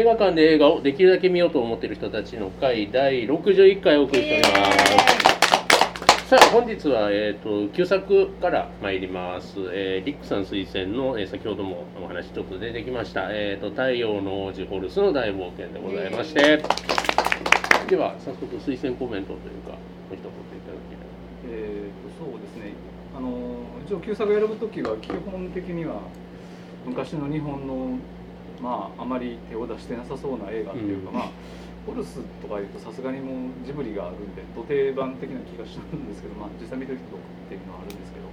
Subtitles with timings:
[0.00, 4.72] 映画館で映画をできるだけ見ようと思っている人たちの会第61回お送りしておりま
[6.24, 6.30] す。
[6.30, 16.40] さあ本日は、えー、と旧作から参ります、えーリックさん推薦の、えー先ほどもお話ちょっと出てきました「えー、と太陽の王子ホルスの大冒険」でございまして、
[17.90, 19.76] では早速推薦コメントというか
[20.10, 20.32] お一言い
[20.64, 21.04] ただければ
[21.52, 22.72] えー、とそうですね。
[23.14, 23.36] あの
[23.86, 26.00] 一応旧作を選ぶ時は基本的には
[26.86, 27.98] 昔の日本の
[28.62, 31.16] まああまり手を出してなさそうな映画っていうか、うん。
[31.16, 31.28] まあ
[31.86, 37.18] ホルスとかいうとさすがにもうジブリがあるんで土定番的な気がするんですけど、まあ、実際見てる人っ
[37.48, 38.30] ていうのはあるんですけどっ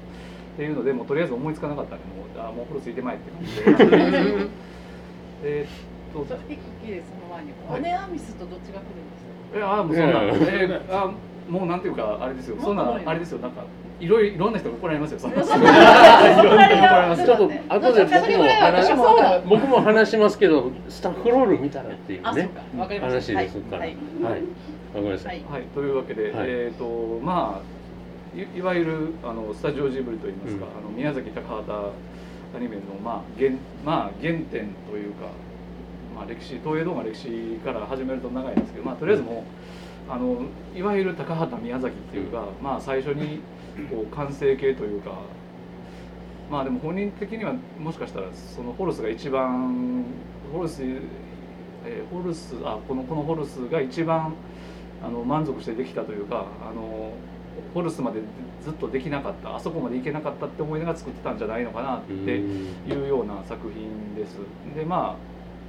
[0.58, 4.48] ていうのでもうとりあえず思いつかなかったんでもうあもうホルスいてまいって感じで。
[5.44, 9.23] えーっとちょっと一気でその前に、はいオネアミスとどっちが来るんです
[9.54, 9.60] か？
[9.60, 11.12] えあもうそんな、いやえーあ
[11.49, 12.57] もうなんていうかあれですよ。
[12.60, 13.40] そんなあれですよ。
[13.40, 13.63] なんか
[13.99, 15.20] いろいろいろんな人が怒られますよ。
[15.20, 19.57] そんな怒られますちょっと後で僕も。
[19.57, 23.34] 僕も話しますけどスタッフロール見たらっていうねか、わかりました。
[23.34, 23.79] 話ですから。
[23.79, 23.89] はい。
[23.89, 23.98] はい。
[24.23, 24.41] わか
[24.95, 25.43] りました、はい。
[25.49, 26.48] はい、というわけで、はい。
[26.49, 30.71] えっ、とまあいいわゆるあのスタジオジブリといいますか、うん。
[30.77, 31.73] あの宮崎高畑
[32.55, 33.51] アニメのまあ原
[33.84, 35.27] まあ原点というか、
[36.15, 39.43] まあ歴史東映動画歴史から始めると長いんですけど、まあとりあえずも
[40.07, 40.41] う、あの
[40.76, 43.41] いわゆる高畑宮崎っていうか、まあ最初に
[43.89, 45.11] こう完成形というか。
[46.49, 50.05] まあでも本人的にはもしかしたらそのホルスが一番
[50.53, 54.33] ホルス、えーホルスあこのこのホルスが一番
[55.03, 57.11] あの満足してできたというかあの
[57.73, 58.21] ホルスまで
[58.63, 64.38] ずっとできなかったあそこまで行けなかったって思いながら作ってたんじゃないのかなっていうような作品です。
[64.75, 65.16] でまあ、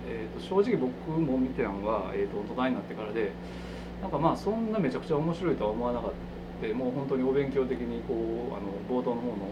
[0.09, 3.33] えー、と正直僕も見てたのは、えー、と大人になってからで
[4.03, 6.38] なんかまあそんなめちゃくちゃ面白いとは思わなかった
[6.75, 9.51] もう本当にお勉強的にこうあの冒頭の方の。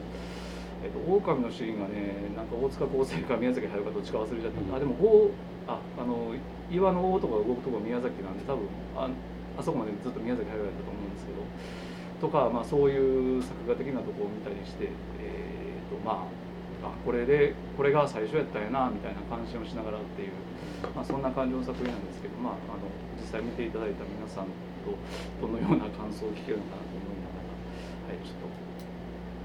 [0.84, 5.31] えっと狼のシーンがね、なんか大塚康生か宮崎駿かどっちか忘れちゃった、あでも豪
[5.66, 6.37] ああの
[6.71, 9.09] 岩の王とか動くとこ宮崎なんで多分あ
[9.59, 11.43] あそこまでずっと宮崎駿やったと思うんですけど
[12.21, 16.28] とか、まあ、そういう作画的なとこを見たりして、えーとま
[16.84, 20.33] あ、あこれでこれが最初やったんやなみたいな感心をしながらっていう、
[20.95, 22.89] まあ、そんな感じの作品なんですけど、まあ、あの
[23.21, 24.53] 実際見ていただいた皆さん
[24.84, 24.97] と
[25.41, 26.96] どのような感想を聞けるのかなと、
[28.06, 28.47] はい、ちょっと、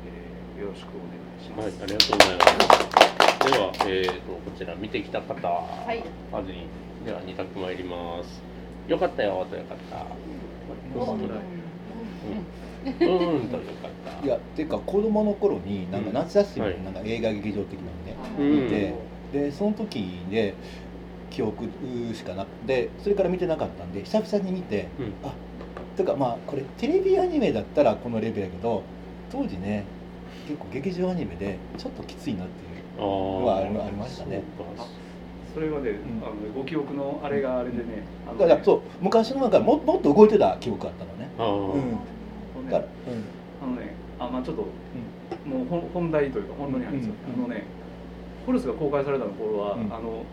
[0.06, 1.66] えーよろしくお願いします。
[1.66, 2.52] はい、ありがとうございます。
[3.52, 4.20] では、えー、とこ
[4.56, 5.40] ちら見てきた方、い
[6.32, 6.68] まずに
[7.04, 8.40] では二択参ります。
[8.88, 10.06] よかったよとよかった。
[10.96, 11.28] おうん、うん、
[13.50, 14.26] とよかった。
[14.26, 18.94] いやていうか子供の頃になんかうん夏休みはいのなんか映画劇場的なのね、うん見て
[19.34, 20.54] でその時で
[21.32, 21.66] 記憶
[22.14, 25.34] しかなくてそれから見てなかったんで久々に見てうん、あ
[25.96, 28.84] ていうかまあこれテレビアニメだったらこのレベルやけど
[29.32, 29.86] 当時ね
[30.48, 34.44] 結構劇場アニメでちょっときついなっていうあのはありーありましたね。
[35.54, 35.96] それはね、ん。
[36.24, 41.30] あのご記憶のあれがあれでね、あのねだからそう昔のなんかももっと動いてた記憶あったのね。
[41.38, 42.70] あー、うん。
[42.70, 42.86] だから、
[43.62, 44.62] あのね、あまあちょっと、
[45.46, 47.64] もう本本題というか本論に入るんですよ、うんあのね、
[48.46, 49.94] ホルスが公開されたの頃は、うん。
[49.94, 50.24] あの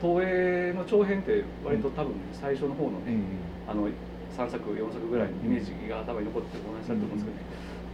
[0.00, 3.24] 東映の長編って割と多分、ね、最初の方のね、うん。
[3.68, 3.88] あの
[4.36, 7.42] 3作4作ぐらいのイメージが頭に残ってるお話だと思うんですけどね、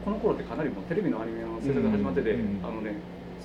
[0.04, 2.94] この頃ってかなりもうテレビのアニメの制作が始まってて、うんあのね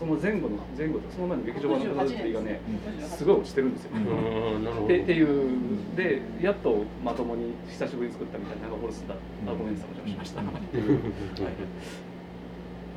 [0.01, 2.59] その前後の前後とその前の劇場版の形がね
[3.01, 3.91] うんすごい落ちてるんですよ。
[3.91, 5.49] ってっていう
[5.95, 9.17] でやっとまともに久しぶりに作ったみたいなのがホルスだ、あ
[9.51, 11.51] ごめんなさいお邪魔しました、はい。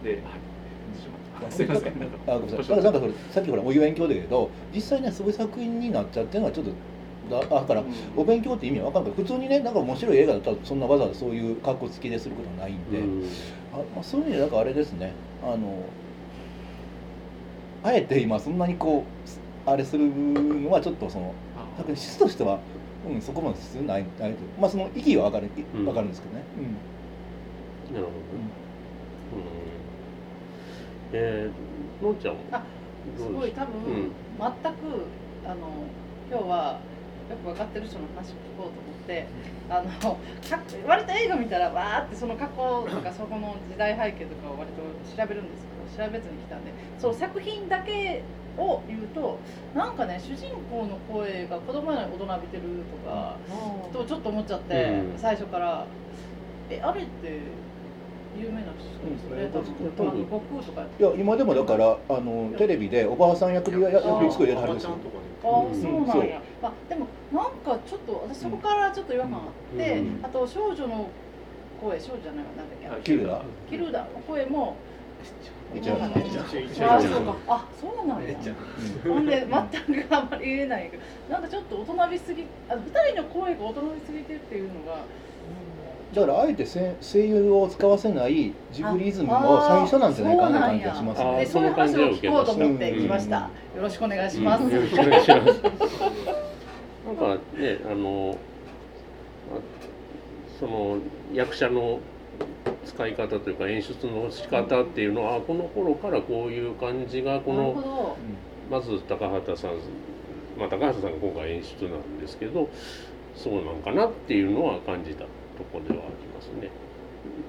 [0.04, 0.22] で、
[1.42, 1.98] はい、すいません。
[1.98, 2.82] なんかあごめんなさい。
[2.82, 6.72] なんかそれさっきほらお勉強だけど実際ねそういう作品になっちゃってるのはちょっと
[7.30, 7.88] だだからうん。
[8.16, 9.12] お勉強って意味は分かんない。
[9.14, 13.22] 普通にねなんか面白い映画だったらそんなわざわざそういう格好付きですることはないんで、うん。
[13.72, 15.12] あまあ、そういう意味でだからあれですね。
[15.42, 15.58] あの
[17.82, 19.04] あえて今そんなにこ
[19.66, 21.34] うあれするのはちょっとその
[21.94, 22.58] 質としては、
[23.06, 26.44] うん、そこまで必要ないないとまあその意義は分かるうかるんですけどね、
[27.90, 28.16] なるほど。
[28.16, 28.52] うん。
[31.12, 32.62] えー、のんちゃんあ
[33.16, 34.12] すごい多分、うん。
[34.38, 35.06] 全く
[35.44, 35.86] あの
[36.30, 36.93] 今日は
[37.30, 39.26] よく分かってる人の話を聞こうと思って
[39.68, 40.18] あのか
[40.86, 44.82] 割と映画見たらわーってその過去とかそこの時代背景とかを割と
[45.16, 45.64] 調べるんです
[45.96, 48.22] けど調べずに来たんでそう作品だけ
[48.58, 49.38] を言うと
[49.74, 52.62] なんかね主人公の声が子供より大人びてる
[53.04, 53.36] とか、
[53.92, 55.18] とちょっと思っちゃって、うん。
[55.18, 55.86] 最初から
[56.70, 57.40] えあれって
[58.38, 59.50] 有名な人ですよね、
[59.96, 60.08] 多分。
[60.08, 64.96] あの悟空とかやっていや今でもだからあのテレビでおばあさん役でやや役作りやってはるんですよ
[65.44, 66.40] そうなんや。
[66.62, 69.38] まあ、でも、なんかちょっと、私そこからちょっと違和感あ
[69.74, 70.24] って、うん。
[70.24, 71.08] あと少女の
[71.80, 73.42] 声、少女じゃないわ、なんだっけ、はいキルダ。
[73.68, 74.76] キルダの声も。
[76.86, 77.36] あそうか。
[77.48, 78.34] あそうなんや。
[79.02, 84.98] ほんで全くあんまり言えないけどなんかちょっと大人びすぎあ二人の声が大人びすぎてっていうのが
[86.14, 93.50] だからあえてせ声優を使わせないジブリイズムの最初なんじゃないかなって感じがしますあねでそういう話を聞こうと思ってきました、よ
[93.82, 94.70] ろしくお願いします、うん。
[94.70, 95.62] よろしくお願いします。
[97.04, 98.38] なんかね、あの、
[99.52, 99.58] あ
[100.58, 100.98] その
[101.32, 101.98] 役者の
[102.84, 108.16] 使い方というか演出の仕方っていうのは、あこの頃からこういう感じがこのど。
[108.70, 109.72] まず高畑さん、
[110.58, 112.68] まあ高畑さんが今回演出なんですけど、
[113.34, 115.24] そうなんかなっていうのは感じた
[115.56, 116.70] ところではありますね。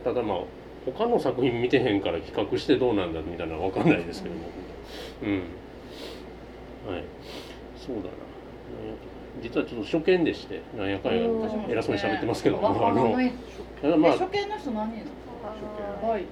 [0.03, 0.37] ただまあ
[0.85, 4.41] 他の作品見てへんから比較してどうなんだみたいなのは分かんないですけども、
[5.23, 5.31] うん、
[6.93, 7.03] はい、
[7.77, 8.07] そうだな。
[8.09, 11.69] うん実はちょっと初見でして、なんやかんやうん。
[11.69, 13.33] 偉そうに喋ってますけど、ああの、え
[13.81, 15.05] ただまあ初見の人何人？
[16.07, 16.23] はい。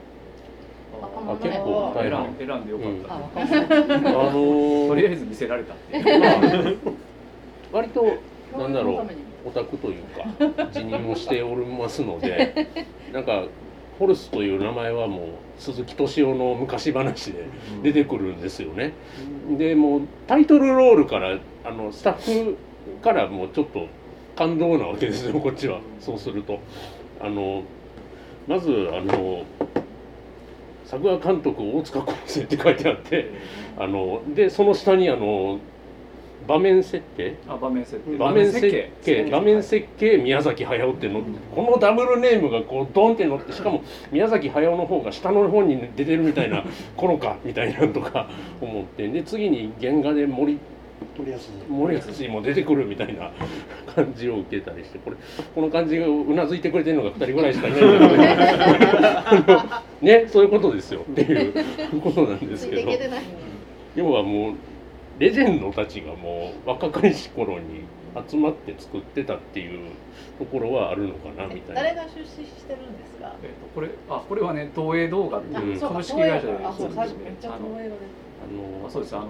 [1.02, 6.78] あ結構大選変ん選んでよかった、あわかんないあの とりあえず見せられたっていう。
[7.74, 8.06] 割と
[8.58, 9.08] なんだろう
[9.46, 12.68] オタクというか辞任をしておりますので
[13.12, 13.44] なんか
[14.00, 15.22] ホルスという名前はもう
[15.58, 17.46] 鈴木敏夫の昔話で
[17.84, 18.94] 出てくるんですよね。
[19.58, 22.58] でもうタイトルロールからあのスタッフ
[23.02, 23.88] からもうちょっと
[24.36, 26.60] 感動なわけですよ こっちはそうすると。
[27.22, 27.64] あの
[28.48, 29.44] まずあの
[30.86, 33.32] 作画監督大塚康生って書いてあって
[33.78, 35.60] あのでその下にあの
[36.48, 39.24] 場面設定あ場面設定場面設計。
[39.30, 40.18] 場面設計。
[40.18, 41.22] 宮崎駿っての
[41.56, 46.64] このダブルネームがこうドンって乗ってしかも宮崎駿の方が下の方に出てるみたいな
[46.98, 48.30] 頃かみたいなのとか
[48.62, 49.08] 思って。
[49.08, 50.60] で次に原画で森
[51.70, 52.28] 森保。
[52.30, 53.32] も出てくるみたいな
[53.94, 55.18] 感じを受けたりしてこれ
[55.54, 57.82] この感じがうなずいてくれてるのが2人ぐらいしかいない。
[57.82, 58.18] んだけ
[59.48, 61.02] どあのねそういうことですよ。
[61.02, 61.54] っていう
[62.02, 62.92] ことなんですけど。
[63.96, 64.54] 要はもう
[65.24, 67.86] レジェンドたちがもう若かりし頃に
[68.30, 69.92] 集まって作ってたっていう
[70.38, 71.82] ところはあるのかなみたいな。
[71.82, 73.34] 誰が出資してるんですか？
[73.42, 77.38] えっとこれあこれはね東映動画っていう株式会社であそうそうですね。
[77.46, 79.16] あのあのそうです。
[79.16, 79.28] あの、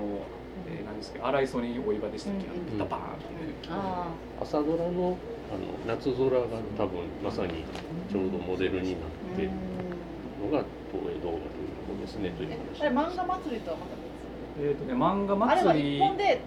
[0.68, 1.28] えー、何ですか？
[1.28, 4.07] 荒磯にお岩でしたっけ、うんうんダバーンってねあ
[4.42, 5.16] 朝ドラの
[5.54, 6.42] あの夏空が
[6.75, 7.63] 多分まさに
[8.12, 13.94] ちょうどモデルになあってのが東映動画というところですねというえ話あれ漫画祭りとはまた
[14.60, 16.42] えっ、とね漫画別あれは祭り一本で。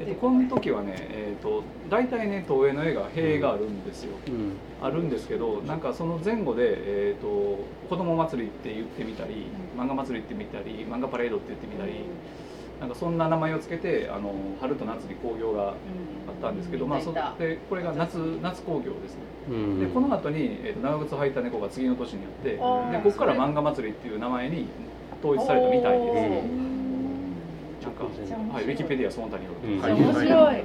[0.00, 4.52] えっと、この時はね、えー、と大体ね東映の映画塀があるんですよ、うん。
[4.82, 6.62] あるんですけどなんかその前後で、
[7.10, 7.58] えー、と
[7.90, 9.44] 子供祭りって言ってみたり、
[9.76, 11.92] 漫画祭りって言ってみたり漫画パレードって言ってみたり、
[12.80, 15.74] なんかそんな名前をつけてあの春と夏に興行があっ
[16.40, 18.62] たんですけど、まあ、そでこれが夏夏。
[18.62, 19.20] 興行ですね、
[19.50, 19.80] うん。
[19.80, 24.66] でこの後に、えー、と長靴履いた猫が次の年にあってでここから漫画祭りっていう名前に
[25.22, 26.48] 統一されたみたいです、う。
[26.48, 26.79] ん
[27.82, 29.96] なんか、はい、ウィキペディアその他によると、うん。
[29.96, 30.64] 面白い、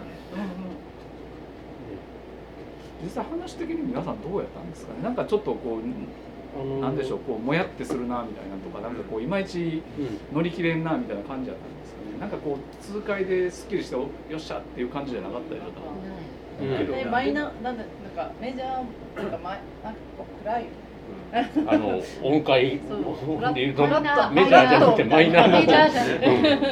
[3.03, 5.01] 実際話的に皆さんどうやったんですかね？
[5.03, 12.19] なんかちょっとこうあのなんでしょうこうもやってするなみたいなとかなんかこういまいちうん乗り切れんなみたいな感じだったんですかね？
[12.19, 15.77] なんかこう痛快ですっきりしておよっしゃっていう感じじゃなかったりとか。
[16.61, 17.11] うん。
[17.11, 18.67] マイナなんだなんかメジャー
[19.21, 20.65] なんかマイなんかこう暗い
[21.67, 22.79] あの音階
[23.53, 26.19] でいうとメジャーじゃなくてマイナーなメジャーじゃなく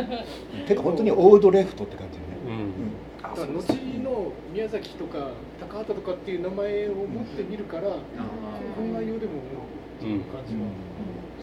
[0.07, 2.23] ててか本当にオールドレフトって感じね。
[2.47, 2.83] うん。
[3.21, 3.45] 後
[4.03, 7.97] の宮崎とか高畑とかっていう名前を持ってみるから、こ
[8.81, 9.33] の内容でも
[10.01, 10.15] う感
[10.47, 10.61] じは、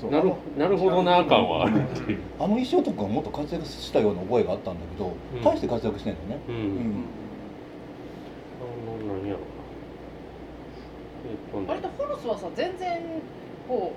[0.00, 1.66] そうなるなるほどな感は。
[1.66, 2.18] あるっていう。
[2.38, 5.42] あの石男がもっと活躍したような覚えがあったんだけど、うん。
[5.42, 6.52] 大して活躍してんのね、う。
[6.52, 7.04] うんん
[8.60, 8.64] あ
[9.04, 9.46] の何やろうな。
[11.30, 13.00] えっとね割とホルスはさ全然
[13.68, 13.92] こ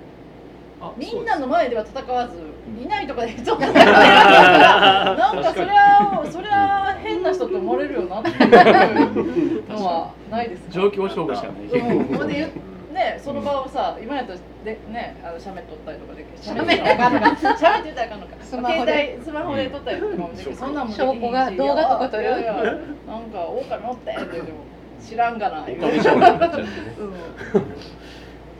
[0.80, 10.70] あうみんなの前では戦わずうんいないとかでちょっと戦ってるからなんかそれはそれは変な人って思われるよなっていうのはないですか？
[10.72, 11.68] 状況証拠しかない。
[12.28, 12.52] で
[12.92, 17.36] ねその場をさ今やったらでねあの写メ撮ったりとかで写メっったらあかんのか。
[17.36, 18.36] 写メって言ったらあかんのか。
[18.42, 18.92] スマホで。
[18.92, 20.56] 携帯スマホで撮ったりとかもできる。
[20.56, 24.58] そんなんもできひんし証拠が動画とか撮るなんか狼乗ってって言っても
[25.08, 25.60] 知らんがな。
[25.60, 25.66] なん。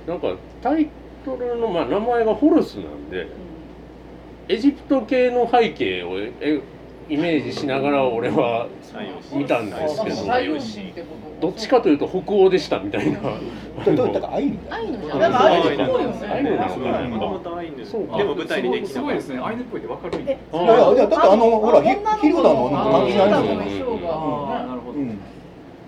[0.07, 0.89] なんかタイ
[1.25, 3.27] トルのまあ名前がホルスなんで、
[4.49, 6.61] エジプト系の背景をえ
[7.09, 8.67] イメージしながら俺は
[9.33, 10.17] 見たんですけど、
[11.41, 13.21] どっちかというと北欧でしたみたいな。
[13.21, 13.29] だ
[13.93, 16.27] だだからアイヌだよ愛のじゃだからあれっんぽいよね。
[16.27, 17.09] アイヌなのかな。
[17.09, 18.17] もともとアイヌそうか。
[18.19, 19.39] でも舞台にできすなかっごいですね。
[19.39, 20.39] アイヌっぽいってわかるいやい。
[20.53, 25.19] やいやだってあのほらヒルダのあ関係ないヒルダのんなるほど、うん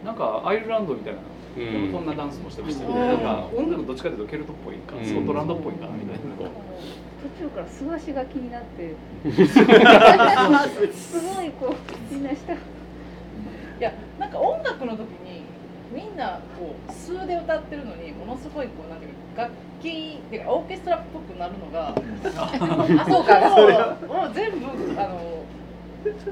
[0.07, 1.21] なんかアイルランドみたいな
[1.57, 1.93] うん。
[1.93, 3.09] そんなダンスもしてましたよね、うん。
[3.09, 5.05] なんか音楽どっちかというとケルトっぽいか、うん。
[5.05, 8.95] スコットランドっぽいかなみたいな、途中から素足が気になって。
[10.93, 12.57] すごいこうみんなしたい
[13.81, 15.43] やなんか音楽の時に
[15.93, 21.95] みんなこう数で歌ってるのにものすごいこうなんていうか楽器っていうかオーケストラっぽくなるのが あ
[23.09, 23.71] そうかそう。
[24.07, 24.67] もう全部
[25.01, 25.19] あの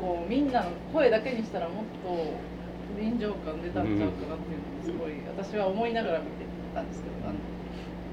[0.01, 2.64] こうみんなの声だけにしたらもっと
[2.99, 7.39] 臨場感出たんちゃうかなっていうのをすごい私は思いながら見てたんですけどあの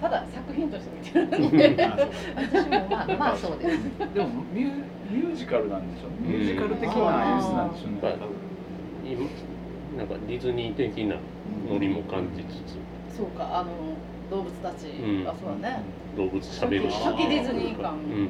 [0.01, 1.77] ただ作品として見てるん。
[1.77, 3.79] で私もまあまあそうです。
[4.13, 4.73] でもミュー
[5.11, 6.09] ミュージカルなんでしょう。
[6.11, 6.95] ねミュージカル的な
[7.35, 7.99] 演出なんでしょうね。
[8.03, 9.29] あー今
[9.97, 11.15] なんかディズニー的な
[11.69, 13.17] ノリも感じつつ。
[13.17, 13.69] そうかあの
[14.29, 15.81] 動物たち、うんあそうだね。
[16.17, 18.29] 動物しゃべるし初期ディズニー感、ん。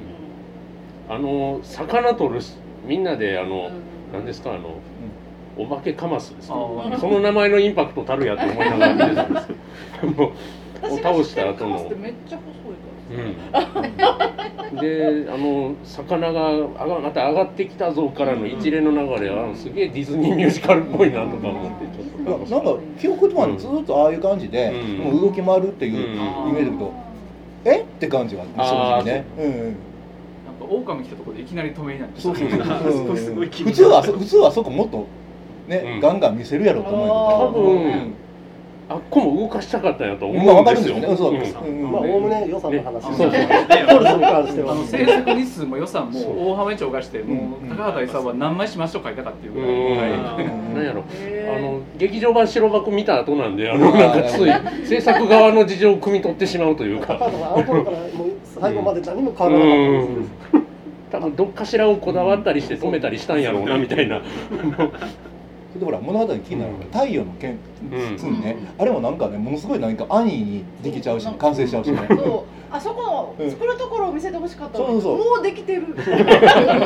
[1.09, 2.55] あの魚取るし
[2.85, 3.69] みんなであの、
[4.11, 4.79] 何ですかあの、
[5.61, 6.53] お化けカマスですそ
[7.07, 9.53] の名前のインパクトたるやって思いながら見てたんですけ
[10.07, 10.11] ど。
[10.11, 10.31] もう
[10.81, 14.41] 私が知ってるカマスってめっちゃ細いから。
[14.71, 22.55] うん、であの魚が上がまた上がってきたぞからの一連の流れはすげえディズニーミュージカルっぽいなとか思ってちょっと。
[22.55, 24.97] なんか記憶とはずっとああいう感じで、うん。
[25.13, 26.93] もう動き回るっていううんイメージだけど、
[27.65, 27.81] え？
[27.81, 29.25] って感じは正直ね。
[29.37, 29.41] う。
[29.41, 29.51] んうん。
[29.61, 29.75] なんか
[30.67, 32.61] 狼来たところでいきなり止めになってそうそうそう。
[32.61, 35.05] あそこすごい気普通はそ普通はそこもっと
[35.71, 35.99] ね、うん。
[36.01, 37.15] ガンガン見せるやろうと思うけど。
[37.47, 38.13] 多分
[38.89, 40.55] あっこも動かしたかったんやと思うんですよ。
[40.55, 41.15] わかるんですよね。
[41.15, 41.33] そう。
[41.33, 41.85] うん。
[41.85, 41.91] うん。
[41.93, 43.15] まあ、おおむね予算の話ね。
[43.15, 44.69] そうそう。
[44.69, 46.49] あの制作日数も予算もそう。
[46.49, 50.11] 大幅に超過してもう高畑勲は何枚しましょう書いたかっていうぐらい。
[50.75, 51.05] なんやろ。
[51.55, 57.17] あの劇場版白箱見た後なんであのなんかつい制作側の事情を汲み取ってしまうというか。
[57.17, 58.27] 高畑さんあの頃からもう
[58.59, 60.31] 最後まで何も変わらなかったんです
[61.11, 64.21] 多分どっかしらをこだわったりして止めたりしたんやろうなみたいな。
[65.81, 72.07] でほら物語に気になるのが太陽の剣うんつね、あれもなんかねものすごいなんか安易にできちゃうし完成しちゃうしね。
[72.07, 72.73] そう。
[72.73, 73.45] あそこうん。
[73.45, 75.17] の作るところを見せてほしかったうそうそう。
[75.17, 75.95] もうできてる。
[75.95, 76.03] で
[76.47, 76.85] あの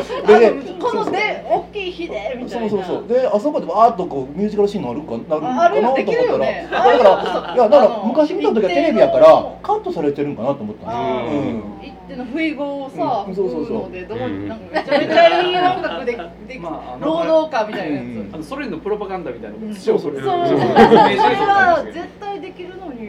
[0.80, 2.70] こので大きい火でみたいな。
[2.70, 3.08] そうそうそう。
[3.10, 5.36] であそこでわーっとこうミュージカルシーンになるかな
[5.68, 6.68] るかなと思ったらね。
[6.72, 9.28] だからいやだからあの昔見た時はテレビやから
[9.62, 13.92] カットされてるんかなと思ったあのうんー一手の不意語をさうんそうそうそう。
[13.92, 14.48] でどううん。
[14.48, 18.30] なんかめちゃめちゃいい音楽ででまあ労働家みたいなやうん。
[18.34, 20.18] あのソ連のプロパガンダみたいなつ土をそれ。
[20.20, 20.48] るそう。
[20.48, 20.58] そう。
[20.58, 23.04] それは絶対できるのにう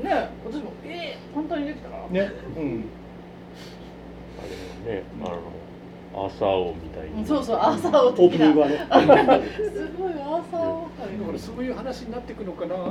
[0.00, 0.04] ん。
[0.04, 2.30] ね私もえー簡単にできたらね。
[2.56, 2.84] うん。
[4.38, 5.36] あれねあの
[6.12, 7.24] 朝をみたいに。
[7.24, 8.78] そうそう朝をオー的なプニングはね
[9.56, 12.90] すごい朝をだからそういう話になっていくのかなと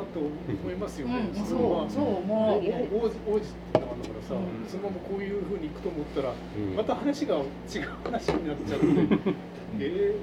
[0.63, 1.15] 思いますよね。
[1.35, 7.43] うんそうそう思もうう王子王子なんだからさ、うんそのままこういうふうにいくと思ったら、うんまた話が違う
[8.03, 8.85] 話になっちゃって、
[9.79, 10.15] え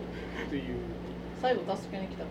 [0.43, 0.63] ーっていう。
[1.43, 2.25] 最後助けに来た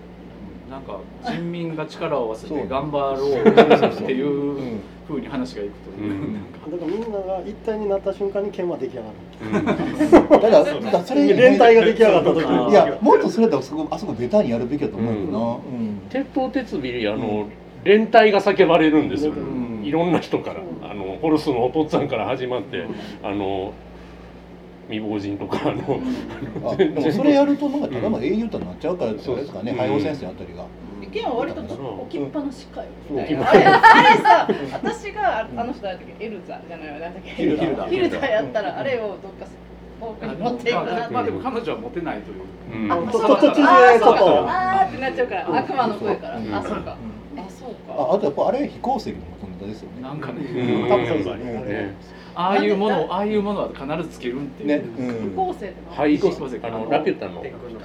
[0.69, 6.33] なんか人民が力を合わせて頑張ろうっていううん風に話がいくという、うん。
[6.33, 6.69] なんか。
[6.71, 9.13] だからみんなが一体になった瞬間に剣は出来上がる。
[9.59, 9.65] うん。
[9.65, 12.71] だからだからそれ連帯が出来上がった時に。
[12.71, 15.77] いやもっとそれだとそこあそこベタにやるべきだと思うよな。
[15.77, 16.01] うん。
[16.09, 16.79] 鉄頭鉄尾
[17.13, 17.47] あの、
[17.83, 19.83] 連帯が叫ばれるんですよ、うん。
[19.83, 20.61] いろんな人から。
[20.89, 22.85] あのホルスのお父っつぁんから始まって、
[23.21, 23.73] あの
[24.87, 25.99] 未亡人とかあの、
[26.71, 30.65] あでもそれやるとなんかただの英雄となっちゃうからですかねうん海王先生あたりが。
[31.01, 33.35] 意見は割と置きっぱなしかようんみたい。
[33.35, 36.25] なあれあれさ私がああの人誰だっけ？
[36.25, 37.29] エルザじゃないわなんだっけ？
[37.31, 39.45] ヒルダヒルダヒルダやったらあれをどっか
[40.27, 42.41] に持っていくなまあまあでも彼女はモテないという。
[42.83, 42.91] うん。
[42.91, 45.57] あそうと途中でちょっあーそうかとあーってなっちゃうから。
[45.57, 46.37] 悪魔の声から。
[46.37, 46.53] うん。
[46.53, 46.97] あそうか。
[47.37, 47.93] あそうか。
[47.93, 50.01] ああとやっぱあれ飛行石の元ネタですよね。
[50.01, 50.89] なんかね、うん。
[50.89, 51.95] 多分そうですね
[52.35, 54.83] ああいうものをああいうものは必ずつけるっていう、ね。
[54.95, 55.35] 不うん。
[55.35, 55.97] 公正ってな。
[55.97, 57.43] はい飛行石あのラピュタの。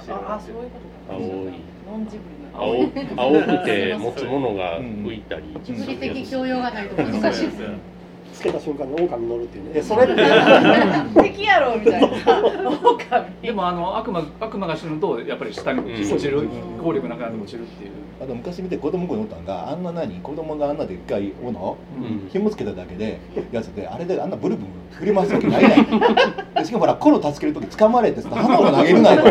[0.09, 1.19] ああそういうことか。
[1.19, 1.71] 青い。
[1.91, 2.73] ノンジブリな青
[3.17, 7.69] 青くて持つものが浮いたり、 物理的教養がないと難しいですよ
[8.33, 9.71] つけた瞬間に狼乗るっていうね。
[9.75, 10.15] えそれって。
[11.21, 12.07] 敵やろみたいな。
[13.41, 16.47] でもあの悪魔悪魔が死ぬとやっぱり下に落ちる、うん。
[16.81, 22.29] 効力なくなって落ちるっていう、あと昔見て子供子におったんがあんな何子供があんなでっかい斧うん。
[22.29, 23.19] 紐つけただけで
[23.51, 25.71] やつであれであんなブルブル振り回すわけないやん。
[26.55, 29.21] でしかもほらコロ助ける時掴まれてさ花を投げるなよ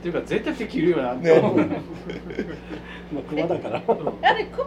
[0.00, 1.12] っていうか絶対敵いるよな。
[1.12, 1.66] って思う、ね。
[3.12, 3.82] まあ熊だから。
[4.22, 4.64] あれク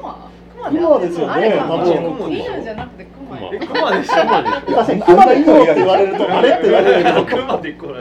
[0.63, 1.55] マクマ熊ですよね。
[1.57, 4.13] 多分犬じゃなくてクマやクえクマでしょ。
[4.13, 4.75] クマでしょ。
[4.75, 7.25] 確かに熊で行こうって言われるとあれって言われるけど。
[7.25, 7.93] クマで行こ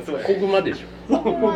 [0.62, 1.18] でしょ。
[1.18, 1.48] クマ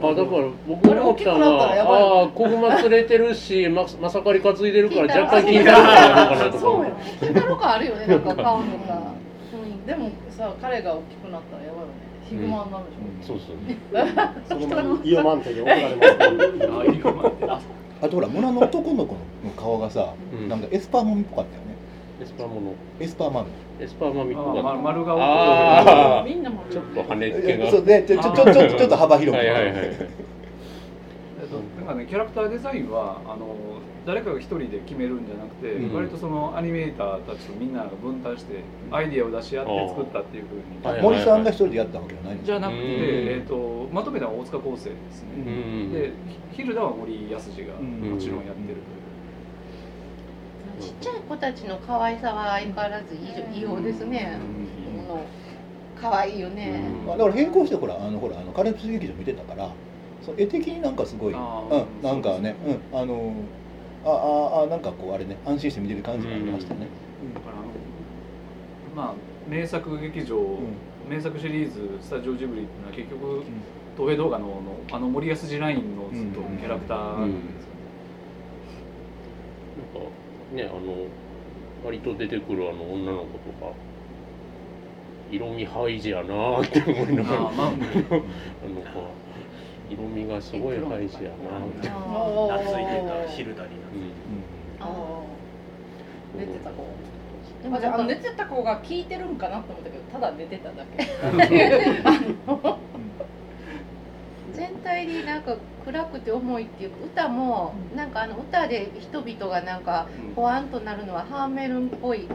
[0.00, 6.58] あだから僕思ったのはああー子グマ連れてるしままさかり担いでるから若干気になるのかなとか。
[6.58, 6.90] そうや。
[7.20, 8.06] 金太郎感あるよね。
[8.06, 9.18] なんか顔とか。
[9.86, 12.08] でもさ彼が大きくなったらやばいよね。
[12.28, 12.84] ヒグマになる
[13.20, 13.34] でしょ。
[13.34, 13.56] そうそう。
[14.60, 16.74] その前にイオマンテで怒られますけど。
[16.74, 17.04] ああいう
[17.46, 17.60] まあ
[18.00, 20.48] ああとほら村の男の子の顔がさ、うん。
[20.48, 21.68] なんかエスパー魔美っぽかったよね。
[22.20, 23.48] エスパーものエスパー魔美。
[23.80, 24.60] エスパー魔美っぽかった。
[24.60, 25.18] あま丸顔。
[25.20, 27.70] あみんなもーちょっと跳ねっ気が。
[27.70, 30.08] そうねちょちょちょちょ ちょっと幅広くはいはいはいえ
[31.44, 33.54] っとなんかねキャラクターデザインはあの
[34.06, 35.94] 誰かが一人で決めるんじゃなくて、うん。
[35.94, 42.86] 割とそのアニメーターたちとみんなが分担してアイディアを出し合って作ったっていうふうに、はい森さんが一人でやったわけじゃないんですじゃなくて、うん。
[42.88, 45.92] えー、とまとめたのは大塚康生ですうね、ん。
[45.92, 46.12] で
[46.52, 48.10] ヒルダは森康二がうん。
[48.12, 48.76] もちろんやってる
[50.78, 53.16] という、ちっちゃい子たちの可愛さは相変わらず
[53.52, 54.38] 異様ですね。
[55.06, 55.20] この
[56.00, 56.80] 可愛いよね。
[57.06, 59.70] だから並行してほらあのほらあのカレプス劇場見てたから
[60.24, 62.54] そう絵的になんかすごいうんなんかね
[62.92, 63.32] うんあの
[64.04, 66.86] あああなんかこうあれね安心して見れる感じがありましたね、
[67.34, 67.66] だからあの
[68.94, 69.14] まあ
[69.48, 70.88] 名作劇場、ん。
[71.08, 73.42] 名作シリーズスタジオジブリっていうのは結局
[73.96, 77.86] 東映動画ののあの森保ジラインのずっとキャラクターなんですよね、
[80.54, 81.06] なんかねあの
[81.84, 83.72] 割と出てくるあの女の子とか
[85.30, 87.42] 色味ハイジやなーって思いながら。
[87.42, 87.66] あーまあ。
[87.72, 89.27] あの子
[89.90, 91.58] 色味がすごいハイジやな。
[91.60, 91.68] ー。
[91.68, 93.86] って、懐いてたヒルダにな
[94.80, 96.38] あー。
[96.38, 96.84] 寝てた子
[97.62, 101.06] でもあじゃああの寝てた子が聞いてるんかなと思ったけどただ寝てただけ。
[104.54, 112.28] 全体になんか暗くて重いっていうか歌もなんかあの歌で人々がなんかほわんとなるのはハーメルンっぽい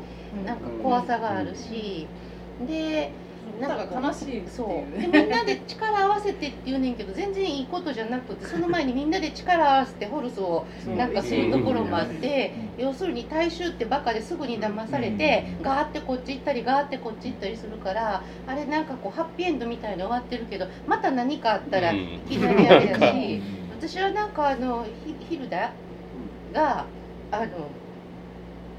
[0.46, 2.08] なんか怖さがあるし
[2.66, 3.12] で
[3.60, 4.98] 歌が悲しいそいう。
[4.98, 5.02] う。
[5.02, 10.66] でみんなで力合わせてって言うねんけど全然いいことじゃなくて その前にみんなで力合わせてホルスを
[10.98, 21.98] なんかするところもあって要するに大衆ってバカですぐに騙されてガーってこっち行ったりガーってこっち行ったりするからあれなんかこうハッピーエンドみたいで終わってるけどまた何かあったらうん。
[22.00, 23.42] いきなりあれだし
[23.80, 25.72] 私はなんかあのヒヒルダ
[26.54, 26.86] が
[27.32, 27.46] あの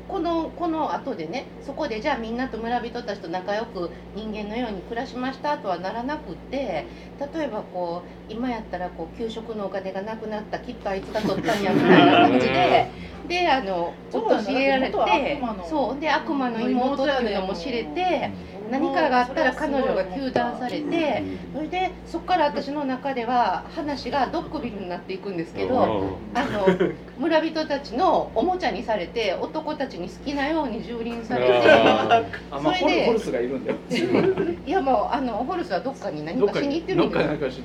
[0.07, 6.88] このこの後でねそこでじゃあみんなと村人たちと仲良く人間のように暮らしましたとはならなくって
[7.33, 12.87] 例えばこう今やったらこう給食のお金がなくなったきっとあいつが取ったんやみたいな感じで
[13.28, 16.00] であの陥れられて元は悪魔のそう。
[16.00, 18.30] で悪魔の妹っていうのも知れて
[18.70, 21.22] 何かがあったら彼女が糾弾されて
[21.54, 26.18] それでそこから私の中では話がドッグビルになっていくんですけど。
[26.34, 26.66] あの
[27.18, 33.76] 村人たちのおもちゃにされて男たちに好きなように蹂躙されてああまあそれでホルスがいるんだよ。
[34.66, 37.62] いやもうあのホルスはどっかに何かかしに行ってるんですよ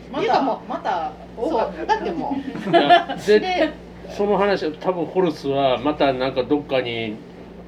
[0.50, 1.88] もたまたそう。
[1.88, 2.36] だっても
[4.10, 7.16] その話は多分ホルスはまたなんかどっかに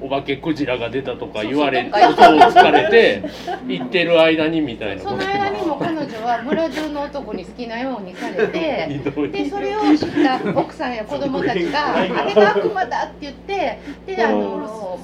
[0.02, 3.22] お化けクジラが出たとか言われそうそう嘘をつかれて
[3.68, 9.00] 行ってる間にみたいなその間にも彼女は村中の男に好きなようにされて
[9.32, 14.38] でそれを知った奥さんや子供たちが「あれが悪魔だ」って言ってであの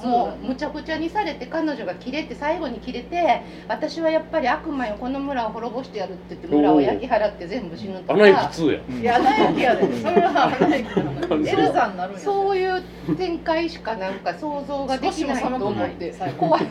[0.03, 8.79] もうむちゃくちゃにされて彼女が切れて最後に切れて「私はやっぱり悪魔よこの村を滅ぼしてやる」って言って村を焼き払って全部死ぬと穴行きや。
[9.01, 10.89] いや穴焼きやでそれは穴焼き
[11.49, 12.81] エルザになるんやそういう
[13.17, 16.13] 展開しかなんか想像がで少しもきないと思って。
[16.37, 16.65] 怖い。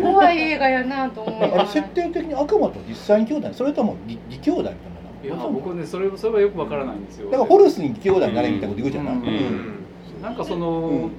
[0.00, 4.74] 怖い映画やなと思いながらあれ設定的に悪魔と実際に兄弟それとも義義兄弟みたい
[5.24, 7.30] いやな僕ねそれそれはよくわからないんですよ。
[7.30, 9.14] だからホルスに義兄弟になれみたいなこと言うじゃない、
[10.22, 11.10] なんかその、うん。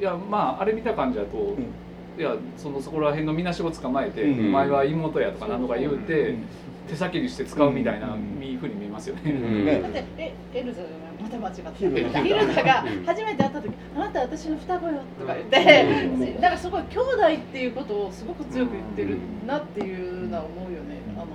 [0.00, 2.20] いやまああれ見た感じだと、ん。
[2.20, 4.46] いやそのそこら辺のみなしご捕まえて、うん。
[4.48, 6.44] お前は妹やとか何とか言うて、うん。
[6.88, 11.70] 手先にして使うみたいな、うふうに見えますよね、だってえエルザじゃないまた間違った。
[11.72, 12.84] ヒルダヒルダが。
[12.84, 13.04] うん。
[13.04, 21.26] 初めて会った時「あなたは私の双子よ」とか言って、 だからすごい兄弟っていうことをすごく強く言ってるなっていうのは思うよね、あの。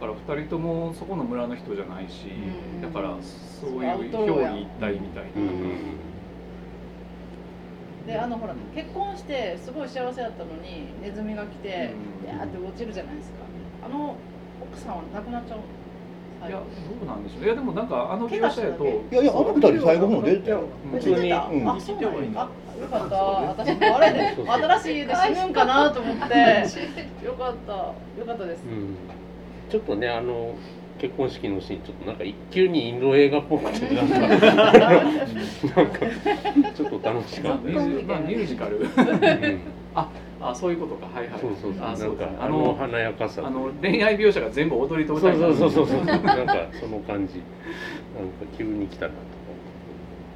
[0.00, 2.28] だから2人ともそこの村の人じゃないし、
[2.74, 2.82] うん。
[2.82, 5.24] だからそういう表裏一体みたい
[8.06, 11.92] な、であのほら結婚してすごい幸せだったのにネズミが来て
[12.24, 12.28] うん。
[12.38, 13.36] やーって落ちるじゃないですか。
[13.84, 14.16] あの
[14.62, 15.58] 奥さんは亡くなっちゃう。
[15.58, 15.64] の
[16.48, 16.50] い。
[16.52, 16.64] やど
[17.02, 17.44] うなんでしょう。
[17.44, 20.62] いやでもなんかあの描写やと怪いやいやあの二人最後の方出てたよ。
[20.84, 21.00] うん。
[21.00, 21.68] 出てた、うん。
[21.68, 22.18] あそうなんや。
[22.36, 22.48] あ
[22.80, 23.16] よかった。
[23.16, 26.24] 私もあれで新しい家で死ぬんかなと思って。
[27.24, 27.72] よかった。
[27.72, 27.94] よ
[28.26, 28.64] かったです。
[28.64, 28.96] うん。
[29.70, 30.54] ちょっとねあの
[30.98, 34.18] 結婚式のシーンちょっとなんか一級にインド映画っぽくて なんか。
[34.20, 34.46] なんか
[36.74, 38.78] ちょっと楽しかったミュージまあ、ミュージカル。
[38.78, 39.60] うん
[40.40, 41.06] あそういうことか。
[41.06, 41.40] はいはい。
[41.40, 41.84] そうそうそう。
[41.84, 43.46] あそうなんかあのあの華やかさ。
[43.46, 46.04] あの恋愛描写が全部踊りとそう歌になるそうそうそうそう。
[46.06, 47.34] なんかその感じ。
[47.38, 49.40] なんか急に来たなと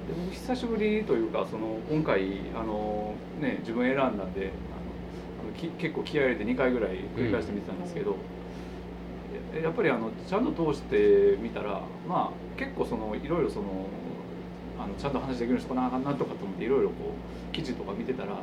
[0.07, 2.23] で僕久しぶりというかその今回
[2.55, 4.51] あの、ね、自分選んだんで
[5.41, 8.17] あのき結構気合い入れて2回ぐらい繰り返してみてたんですけど、
[9.55, 13.89] ややっぱりあのちゃんと通してみたらまあ結構そのいろいろその
[14.79, 17.15] あのちゃんと話できる人かなあかんなとかと思っていろいろこ
[17.51, 18.37] う記事とか見てたらや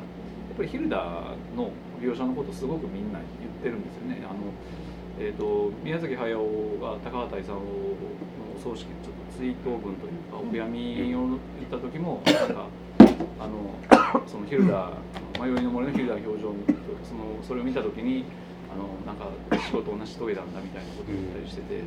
[0.52, 4.24] っぱりヒルダの描写のことすごくみんな言ってるんですよね。
[4.28, 4.52] あの
[5.18, 6.38] えー、と宮崎駿
[6.80, 7.60] が高畑勲の
[8.56, 12.66] お葬式のちょっと追悼文というかお悔やみを言った時もなんか
[13.38, 14.90] あのそのヒルダ
[15.38, 16.72] 迷いの森のヒルダの表情を見て
[17.04, 18.24] そのそれを見た時に
[18.72, 19.28] あのなんか
[19.66, 21.82] 仕事を成し遂げたんだみたいなことを言ったりしてて。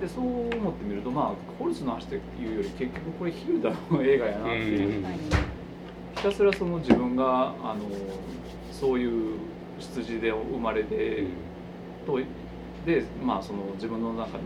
[0.00, 5.06] でそう思ってみるとまあホルスの話っていうより結局これヒルダの映画やなっていう、
[6.16, 7.80] ひたすらその自分があの
[8.72, 9.38] そういう
[9.78, 11.24] 出自で生まれて、
[12.06, 12.18] と
[12.86, 14.44] でまあその自分の中に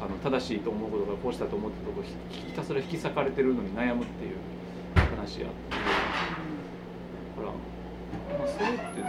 [0.00, 2.14] あの正しいと思うことがこうしたと思ってたとこひ
[2.48, 4.36] ひたすら引き裂かれてるのに悩むっていう
[4.94, 5.76] 話やって。
[5.76, 9.02] だから、まあ、それって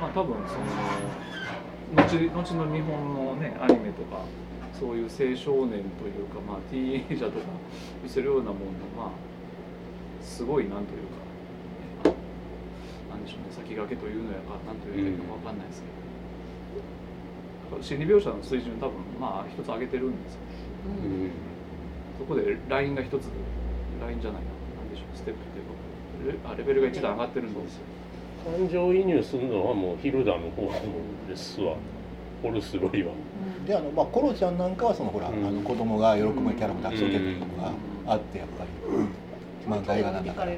[0.00, 0.64] まあ多分その
[1.96, 4.24] 後後の日本のねアニメとか
[4.78, 7.46] そういう青少年というか、まあ、ティーンエイジャーとか
[8.02, 8.64] 見せるようなもんの
[8.96, 9.10] まあ
[10.22, 11.18] すごいなんというか、
[13.28, 15.98] でしょうね先駆けというのやかなんというかわかんないですけど。
[17.82, 20.40] 心理描写の水準多分まあ一つ上げてるんですよ、
[20.88, 21.30] うん
[22.18, 23.30] そこでラインが一つ
[24.00, 24.48] ラインじゃないな。
[24.82, 25.16] なんでしょう。
[25.16, 27.82] ステップっていうかレあレベルが一段上がってるんですよ。
[28.44, 30.68] 感情移入するのはもうヒルダの方
[31.28, 31.76] ですわ。
[32.42, 33.12] ホルスロイは。
[33.66, 35.46] であの、まあ、コロちゃんなんかはそのほら、うん。
[35.46, 37.72] あの子供が喜ぶキャラクターをけるのが
[38.06, 39.08] あってやっぱり、うん、
[39.68, 40.52] 漫画映画なんだから。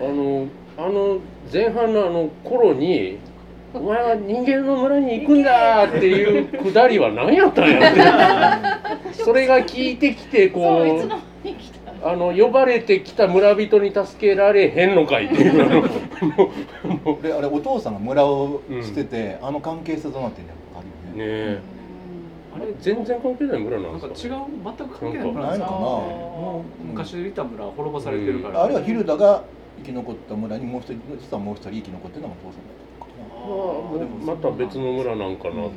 [0.00, 1.18] のあの
[1.52, 3.18] 前半のあの頃に
[3.74, 7.94] 「お前は人間の村に行くんだ!」っていうくだりは何やったんやっ
[9.12, 11.18] てそれが聞いてきてこそう
[12.04, 20.62] あの呼ばれてきた村人に助けられへんのかいっていうああれお父さんが村を捨てて、あの関係性どうなってんだよね。
[21.14, 21.77] うねえ
[22.60, 25.70] あれ全然関係ない村なんなんか違うですか全く関係ない村ないのか？
[25.72, 29.44] なもう昔いた村は滅ぼされてるから、あるいはヒルダが
[29.78, 33.06] 生き残った村にもう一人実はもう一人生き残ってるのがお父さんだったのか？
[33.06, 33.48] な。
[33.88, 35.72] まあでもまた別の村なんかなとかね、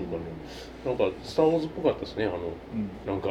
[0.85, 2.25] なんか「スター・ウォーズ」っぽかったですね。
[2.25, 2.39] あのう
[2.75, 2.89] ん。
[3.05, 3.29] なんか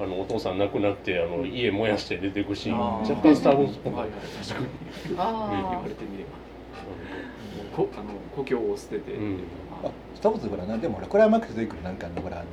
[0.00, 2.78] あのお父さん亡くなってあの家燃やして出てくシーン。
[3.02, 5.16] 若干「スター・ウォーズ」っぽかっはいはい確かに。
[5.16, 5.24] 言あ
[5.80, 6.30] われてみれば
[7.76, 8.04] こあの
[8.36, 9.38] 故郷を捨てて、うん。
[9.84, 12.46] あスター・ウォーズほらなんでもほらクライマックスで出てくるなんかあのほらあの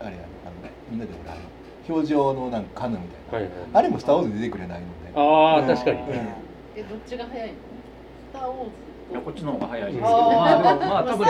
[0.00, 0.52] あれやあの
[0.90, 1.40] みんなでほらあの
[1.88, 3.52] 表情のなんかカヌーみたいな、たはいはい。
[3.74, 5.12] あれもスター・ウォーズで出てくれないので。
[5.14, 5.96] ああ確かに。
[6.00, 6.06] うん。
[6.76, 7.54] えどっちが早いの？
[7.54, 7.58] ス
[8.32, 8.70] ター・ウォーズ。
[9.10, 10.36] いやこっちの方が早いですけあど、ー。
[10.36, 11.26] まあでもまあ多分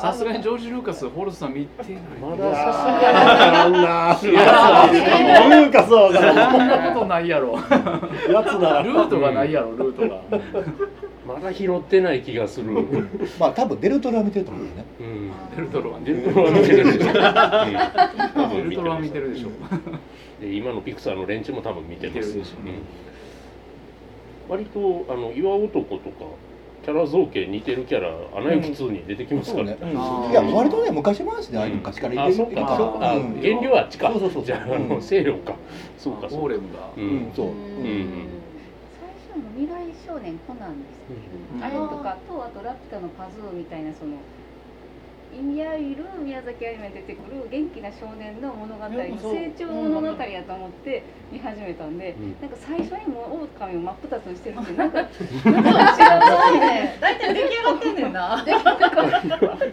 [0.00, 2.02] さすがにジョージ・ルーカス、ホルスさん見てない。
[2.20, 6.20] まださすーわからんなやついやはルーカスはそ
[6.58, 7.52] んなことないやろ。
[7.54, 7.62] や
[8.42, 8.82] つなら。
[8.82, 10.20] ルートがないやろ、ルートが。
[11.26, 14.84] まだ拾ってない気がする、うん、まあ多分デルトロは見てると思うよね。
[15.56, 16.04] デルトロはね。
[16.06, 19.48] デルトロ は見てるでしょ、うん多分デルトロは見てるでしょ。
[20.40, 22.52] で今のピクサーの連中も多分見てます見てるでし。
[22.52, 22.72] ょうん。
[24.58, 26.24] 割とあの岩男とか
[26.84, 29.66] キャラ造形似てるキャラ「アナ雪2」に出てきますから。
[29.66, 29.76] ね、
[30.30, 32.62] いや割とね昔話でああいうの昔からいてあそうかるか。
[32.72, 33.10] らそうか。
[33.10, 33.38] あうん。
[33.40, 34.98] 原料はあっちかそうそうそうじゃああのう。
[34.98, 35.54] ん清涼か。
[35.96, 36.36] そうかそうか。
[36.36, 36.90] ゴーレムが。
[36.96, 37.30] ううんん。
[37.36, 37.46] そう。
[37.46, 37.54] うん。
[38.98, 39.81] 最初の未来
[40.12, 41.24] 少年コナンです、
[41.56, 41.64] うん。
[41.64, 44.20] あれとかとあとラピュタのパズーみたいなその
[45.32, 52.36] いわゆる宮崎アニメに出てくる元気な少年の物語の成長物語やと思って見始めたんで、うん。
[52.40, 55.16] なんか最初にもう狼を真っ二つにしてるって なんかなんか
[56.50, 58.44] 違うね大体出来上がってんねんな。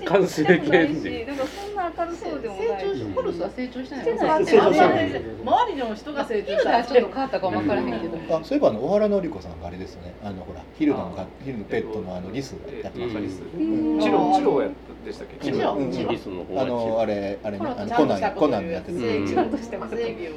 [0.06, 2.68] 完成形ないしなんかそんな明るそうでもない。
[2.68, 4.46] 成長しホルスは成長してないしてない。
[4.46, 10.14] 成長してない周りの人が成長したヒルダはちょっと変わったかも分からへんけど、あそういえばあの小原紀子さんがあれですよね。
[10.24, 13.42] あのほらヒルダのがヒルのペットのあのリスやってますえっとリス。
[13.58, 13.62] う
[13.98, 14.00] ん。
[14.00, 15.49] チロチロやったでしたっけ？
[15.52, 19.28] チロうんの方あのあれあれねあのコナンコナンのやつうん。
[19.28, 19.50] ちゃん。
[19.50, 20.32] としたこと正義を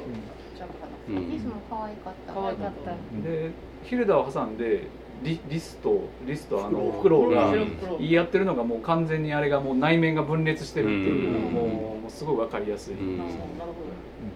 [0.57, 0.75] ちゃんと
[1.09, 2.33] うんリスも可愛かった。
[2.33, 2.91] 可愛かった。
[3.27, 3.51] で
[3.83, 4.87] ヒルダを挟んで
[5.23, 12.95] リリスとリスとあのフクロウがうん言い合ってるのがもう完全にあれがもう内面が分裂してるっていううんもうもうすごいわかりやすい。
[12.95, 13.17] うん。
[13.17, 13.35] なるほ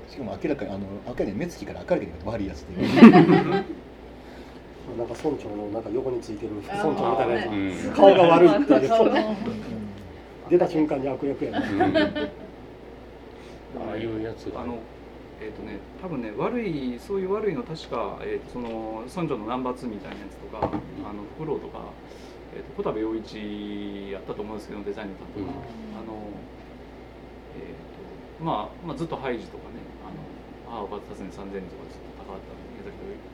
[0.08, 0.12] うん。
[0.12, 2.96] しかも明らかにあの明らかに目つきから明らかに悪いやつっていう
[4.98, 7.94] なんか村長のなんか横についてるど村長みたいなやつ、うん。
[7.94, 8.90] 顔が悪いっていう
[10.50, 11.98] 出た瞬間に悪役やな、うん。
[11.98, 14.46] ああいうやつ。
[14.46, 14.80] があの
[15.40, 21.80] えっ、とね多分ね悪いそういう悪いの確か、えー、とその村長のナンバー2みたいなやつとかあのフクロウとか、
[22.56, 25.54] えー、と小田部陽一やったと思うんですけどデザインの担当が、うん。
[25.54, 26.18] あの
[27.58, 30.18] えーとまあ、まあずっとハイジとかねあの
[30.74, 32.42] 母を勝たずに3000人とかずっと高畑
[32.74, 33.28] 宮崎と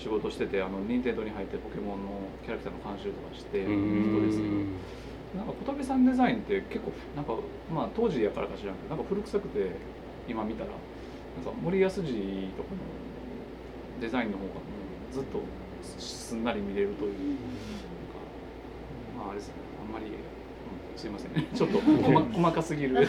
[0.00, 5.02] 仕事しててあの任天堂に入ってポケモンのキャラクターの監修とかしてる人ですけど。
[5.36, 7.32] なんか小竹さんデザインって結構なんか
[7.72, 9.70] まあ当時やからか知らんけどなんか古臭くて
[10.28, 10.70] 今見たら。
[11.36, 12.76] なんか森保ジとかの
[14.00, 14.60] デザインの方がも
[15.10, 15.40] うずっと
[15.98, 17.12] すんなり見れるという。
[17.12, 18.18] なんか
[19.18, 19.54] まああれですね。
[19.86, 20.12] あんまり、うん
[20.96, 21.30] すいません。
[21.54, 23.06] ちょっと細細かすぎる。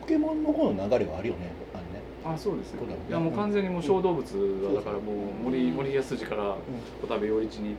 [0.00, 1.52] ポケモンの方の流れはあるよね。
[1.72, 2.00] あのね。
[2.24, 2.80] あそうですね。
[3.08, 4.36] いやもう完全にもう小動物
[4.66, 6.56] はだからもう森森保ジから
[7.00, 7.76] 小田部陽一に行っ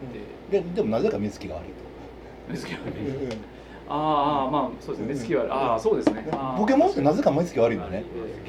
[0.51, 1.71] て、ででもなぜか目つきが悪い
[2.47, 3.35] 目つき悪いと、
[3.89, 5.13] あーあーまあそうですね。
[5.13, 5.51] 目つき悪い。
[5.51, 6.25] ああそうですね。
[6.57, 8.03] ポケモンってなぜか目つき悪いのね。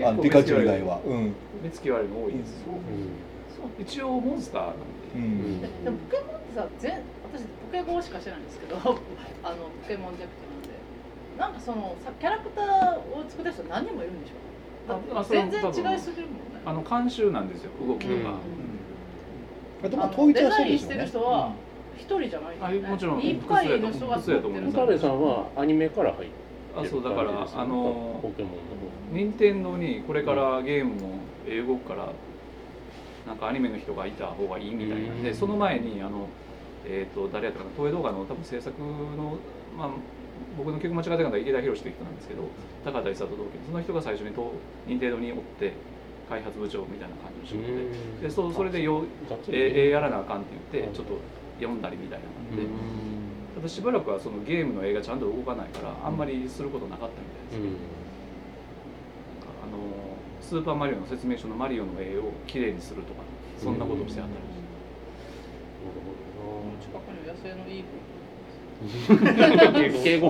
[0.04, 1.00] あのピカチュウ以外は。
[1.04, 1.34] うん。
[1.62, 2.62] 目つき悪いの多いです。
[2.62, 2.74] よ、
[3.78, 4.82] 一応モンスターなんで、
[5.14, 5.60] うん。
[5.60, 8.98] ででもポケモンってさ全私ポケゴーしか知らないんですけど あのポ
[9.88, 10.68] ケモンジャクトなんで。
[11.38, 12.64] なんかそのさキャラクター
[12.98, 16.60] を作った人何人もいるんでしょだってああそれ全然違いすぎるもんね。
[16.64, 17.70] あの監修なんですよ。
[17.86, 18.34] 動きとか、
[19.88, 21.06] でもあの統一はしてる
[21.98, 22.86] 一人じゃないよね。
[22.86, 23.20] あもちろん。
[23.20, 24.54] いっぱいの人が作ってる。
[24.54, 28.58] 複田辺さんはアニメから入ってあそうだからあのポケモンの
[29.12, 32.12] 任天堂にこれからゲームも英語から
[33.26, 35.36] なんかアニメの人がいた方がいいみたいなんで、うん。
[35.36, 36.28] その前にあの、
[36.86, 39.36] えー、と誰やったかな東映動画の多分制作の、
[39.76, 39.90] まあ、
[40.56, 42.42] 僕の曲間違えた方池田博って人なんですけど
[42.84, 44.52] 高田勲同期その人が最初にと
[44.86, 45.72] 任天堂におって
[46.28, 49.04] 開発部長みたいな感じの仕事ででそうそれでよ
[49.48, 51.14] ええやらなあかんって言ってちょっと
[51.58, 52.68] 読んだりみたいなので、
[53.54, 57.80] ただしばらくはそのゲームの絵がちゃんと動かないからあんまりすることなかったみたいです、
[59.62, 59.78] あの
[60.40, 63.22] スーパーマリオの説明書のマリオの絵をきれいにするとか
[63.58, 64.42] そんなことをしてはったり。
[66.80, 67.84] 近くに野生のいい
[70.04, 70.28] 敬語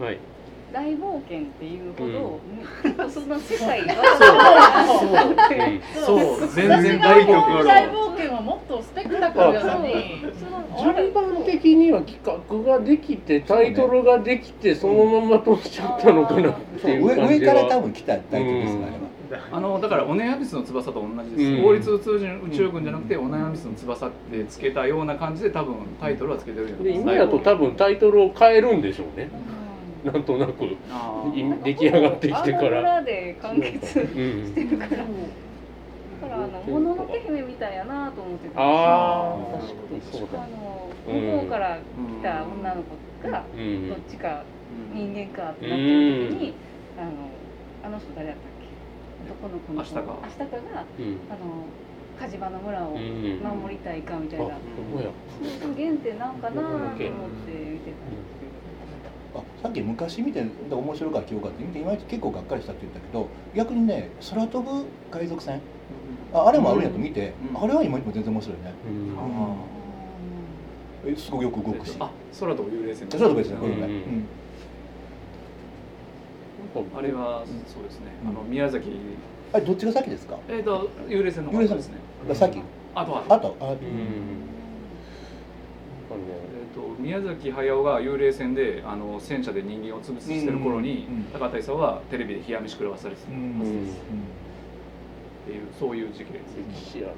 [0.00, 0.18] はい
[0.72, 2.40] 大冒険っていうほど、
[2.82, 3.94] 結構そんな世界が。
[6.04, 6.48] そう。
[6.48, 10.20] 全然大大冒険大冒険はもっとスペクタクルなのに。
[10.78, 17.28] 順番的には企画ができてタイトルができてそのまま通しちゃったのかなってそういう上感じは。
[17.28, 19.06] 上から多分来たタイトルですね
[19.50, 21.62] あのだからオネアビスの翼と同じです、うん。
[21.62, 27.04] 法律宇宙人宇宙軍じゃなくてオネアビスの翼ってつけたような感じで多分タイトルはつけてるんじゃないでです。
[27.06, 29.30] か今だと多分タイトルを変えるんでしょうね
[30.04, 30.52] なんとなく
[31.64, 32.80] 出来上がってきてから。
[32.80, 34.06] 裏で完結うん。
[34.46, 34.90] してるから。
[34.96, 40.00] だからあの「もののけ姫」みたいやなと思ってたああ確かに。
[40.00, 40.42] そうだ。
[40.42, 43.88] あの向こうから来た女の子がうん。
[43.88, 44.42] どっちか
[44.94, 46.54] 人間かってなってる時に
[46.98, 47.10] あの
[47.84, 48.66] あの人誰やったっけ？
[49.28, 49.82] 男の子の子。
[49.82, 50.62] アシタカアシタカが
[50.98, 51.18] うん。
[51.28, 51.66] あの
[52.18, 53.40] 火事場の村をうん。
[53.60, 54.54] 守りたいかみたいな、あど
[54.96, 55.10] こや。
[55.60, 57.44] そういう原点なんかなと思って見てたんで
[57.76, 58.45] すけど。
[59.38, 65.60] あさっき昔見て面白かった記憶があって見ていまいち結構がっかりしたって言ったけど逆にね空飛ぶ海賊船
[66.32, 67.62] ああれもあるんやと見て、うん。
[67.62, 68.72] あれは今も全然面白いね。
[68.86, 69.16] うん。
[69.18, 69.54] あ
[71.06, 71.96] えすごいよく動くし。
[72.00, 73.90] あ空飛ぶ幽霊船空飛ぶですねこれね、うん。
[73.90, 74.26] うん。
[76.98, 78.30] あれはそうですね、うん。
[78.30, 78.90] あの宮崎。
[79.52, 80.36] あれどっちが先ですか？
[80.48, 81.76] えっ、と幽霊船の方幽霊船。
[81.76, 81.94] ですね
[82.28, 82.60] が先
[82.94, 83.72] あとはあとあうん。
[83.72, 83.78] えー、
[86.76, 93.30] と宮崎駿が幽霊船であの戦車で人間を潰すしてる頃に、うんうん高田勲はテレビで冷や飯食らわされてた。
[93.30, 93.58] うん。
[93.58, 96.56] です、っていうそういう事件です。
[96.56, 97.08] 歴史や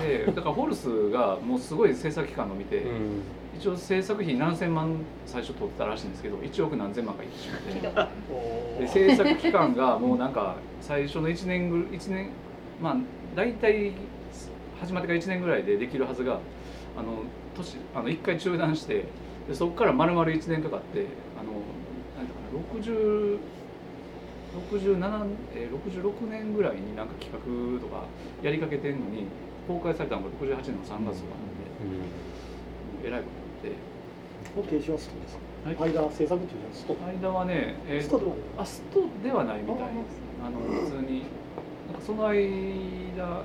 [0.00, 3.22] でだからホルスがもうすごい制作期間の見て、なうん。
[3.58, 8.06] 一応制作費7000万最初取ってたらしいんですけど1億何千万かいってしまっ
[8.78, 8.80] て。
[8.80, 12.30] で制作期間がもうなんか最初の1年ぐ1年
[12.80, 12.96] まあ
[13.34, 13.92] 大体
[14.80, 16.38] 始まってから1年ぐらいでできるはずが
[16.96, 17.24] あの
[17.58, 19.04] 年あの1回中断して
[19.48, 21.06] でそこから丸々1年かかって
[21.38, 21.52] あの
[22.16, 23.38] なんだかな60
[24.70, 28.04] 67えー66年ぐらいになんか企画とか
[28.42, 29.26] やりかけてんのに
[29.66, 31.20] 公開されたのが68年の3月とかなんで、
[33.04, 33.26] えらいこ
[33.62, 33.98] とになって。
[34.54, 35.92] この形式はストですはい。
[35.92, 40.28] 間制作中じゃスト間はね、えーストではないあストではないみたいです。
[40.42, 41.24] あの普通に
[41.86, 43.44] なんかその間、えーと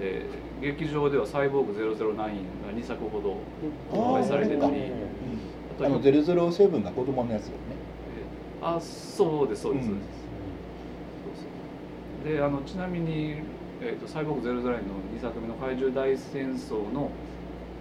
[0.00, 3.36] えー劇場では「サイボーグ009」が2作ほど
[3.90, 4.82] 公開されてたり
[5.76, 7.56] あとあの007が子供のやつよね。
[8.60, 9.90] えーあそうですそうです、うん。
[9.90, 10.08] そうです。
[11.24, 11.32] そう
[12.24, 13.36] そうであのちなみに、
[13.80, 14.70] えーと「サイボーグ009」の
[15.16, 17.10] 2作目の「怪獣大戦争の」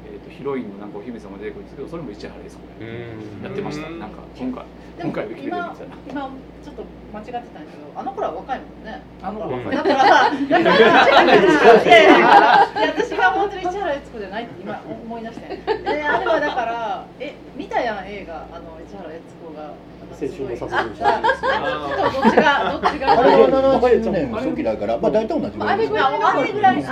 [0.07, 3.89] えー、とヒロインのなんかお姫様出てくるんですけどそれも市原悦子でやってました。
[3.89, 4.63] なんか今回。
[4.97, 5.95] でも今回ウィキペディア今みたいな。
[6.09, 6.31] 今
[6.63, 9.01] ちょっと間違ってたんですけどあの頃は若いもんね。
[9.21, 9.75] あの子若い。
[9.75, 12.67] だからだからいやいやいや
[12.97, 15.47] 私が本当に市原悦子じゃないって今思い出して。
[15.83, 18.47] であれはだからえ見たやん映画。
[18.51, 19.73] あの市原悦子が
[20.19, 23.49] 青春の殺人ああどっちがどっちがあれは
[23.79, 24.63] 70年初期。
[24.63, 25.77] だからまあ大体同じぐらい。
[25.77, 26.83] ですあれぐらいあれぐらい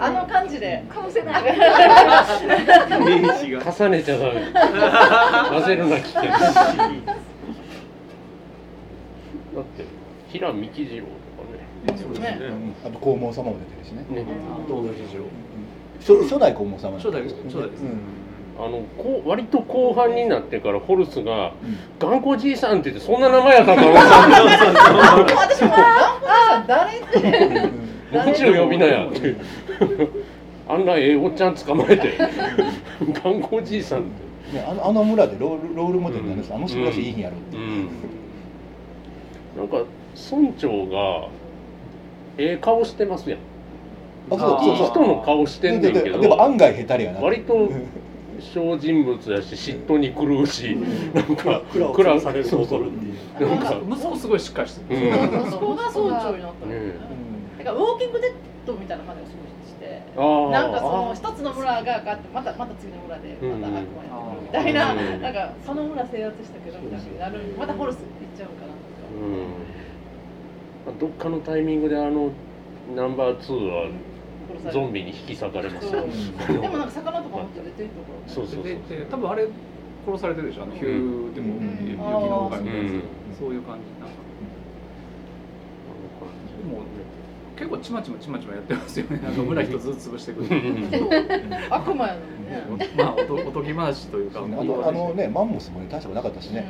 [0.00, 1.48] あの感じでかぶせない重
[3.90, 4.40] ねちゃダメ
[5.50, 6.38] 混ぜるな危険だ
[9.60, 9.84] って
[10.28, 11.12] 平幹次郎と
[11.42, 11.98] かね。
[12.00, 12.38] そうですね。
[12.40, 12.74] うん。
[12.88, 14.06] あと黄門様も出てるしね。
[14.08, 14.24] ね
[14.66, 15.20] 東大事情
[16.00, 18.19] 初初代黄門様初代初代ですうん
[18.62, 27.90] あのこう割と後半になってからホルスがうん「頑固じいさん」って言ってそんな名前やったと思った私も頑固さん誰って。
[28.10, 29.36] もちろん呼びなやって。
[30.68, 32.18] あんなええおっちゃん捕まえて
[33.22, 34.02] 頑固じいさんっ
[34.50, 34.56] て。
[34.56, 37.56] ね、あのあの村でロールロールモデルになるんですあの人らしいいいんやろって。
[37.56, 37.88] いう、うん。
[39.56, 39.76] なんか
[40.32, 41.28] 村長が
[42.36, 43.38] ええ顔してますやん。
[44.32, 44.68] あそうそうそう。
[44.68, 47.70] いい人の顔してんねんけででどでも案外下手れやな割と
[48.40, 50.76] 小人物やし嫉妬に狂うし
[51.14, 51.62] なんか
[52.20, 52.90] されると怒るっ
[53.36, 53.50] ていう。
[53.50, 53.74] なんか。
[53.88, 55.50] 息子すごいしっかりしてる、うん。
[55.50, 56.66] そこが総長になった
[57.64, 58.34] からウォーキングデッ
[58.66, 65.22] ドみたいな感じがすごいしてなんかその一つの村がガってまたまた次の村でまた悪魔やってくるみたいうんな、うん。
[65.22, 68.72] なんかその村制圧したけどみたいになるまたホルス行っちゃうかな
[70.88, 70.98] うん。
[70.98, 72.30] どっかのタイミングであの
[72.94, 73.88] ナンバー2は
[74.72, 76.06] ゾンビに引き裂かれますよ。
[76.46, 76.60] そう。
[76.60, 78.64] でもなんか魚とかもっと出てるところそうそうそう。
[78.64, 79.48] でで多分あれ
[80.06, 81.86] 殺されてるでしょあのヒューでも、うん。
[81.86, 82.90] 雪の丘みたいな。
[83.38, 84.20] そういう感じなんか。
[86.62, 86.82] でも
[87.56, 89.18] 結構ちまちまちまちまやってますよね。
[89.22, 90.44] なんか村一つずつ潰していく
[91.68, 92.20] 悪魔やね。
[92.96, 94.40] まあおとおとぎ話というか。
[94.40, 96.66] あのあのねマンモスもね大したことなかったしね。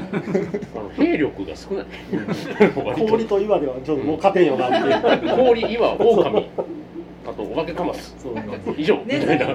[0.96, 1.86] 兵力が少ない。
[3.08, 5.36] 氷と岩ではちょっともう勝てんよなっていう。
[5.36, 6.48] 氷岩狼
[7.30, 8.34] あとお化けカマスそう
[8.76, 8.96] 以上。
[8.98, 9.54] みネズミたいな。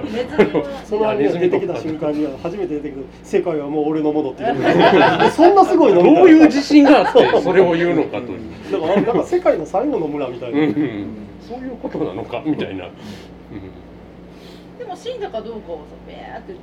[1.14, 3.04] ネズミ出てきた瞬間には初めて出てくる。
[3.22, 4.56] 世界はもう俺のものっていう。
[5.30, 8.40] そんなすごいのどういう自信があって それを言うのかという、
[8.72, 11.06] だからなんか世界の最後の村みたいな、うん
[11.40, 12.92] そういうことなのかみたいな、うん
[14.78, 16.54] でも死んだかどうかをさビャーって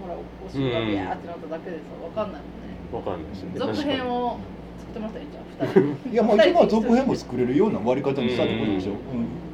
[0.00, 2.70] ほらお尻がビャーってなっただけでさわかんないもんね。
[2.92, 3.50] わかんないですね。
[3.56, 4.38] 続編を
[4.78, 9.49] 作ってましたよじゃあ二人いやもう一番続編も作れるような終わり方にしたってことでしょ、ううん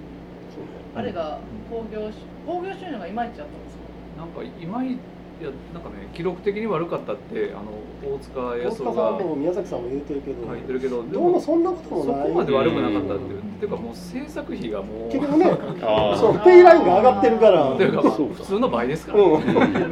[0.96, 1.38] あれが
[1.70, 3.80] 興行し興行収入がいまいちあったんですよ
[4.16, 4.92] なんか今い
[5.38, 12.28] いやなんかね記録的に悪かったってあの大塚大康夫が塚さんも宮崎さんも言うてるけど、書いてるけどでどうももそんなこともそない。
[12.28, 13.40] こまで悪くなかったっていう。
[13.40, 15.44] うんていうかもう制作費がもう結局ね
[16.16, 17.74] そうペイラインが上がってるから。
[17.76, 19.42] というかまあそうか普通の倍ですから、うん。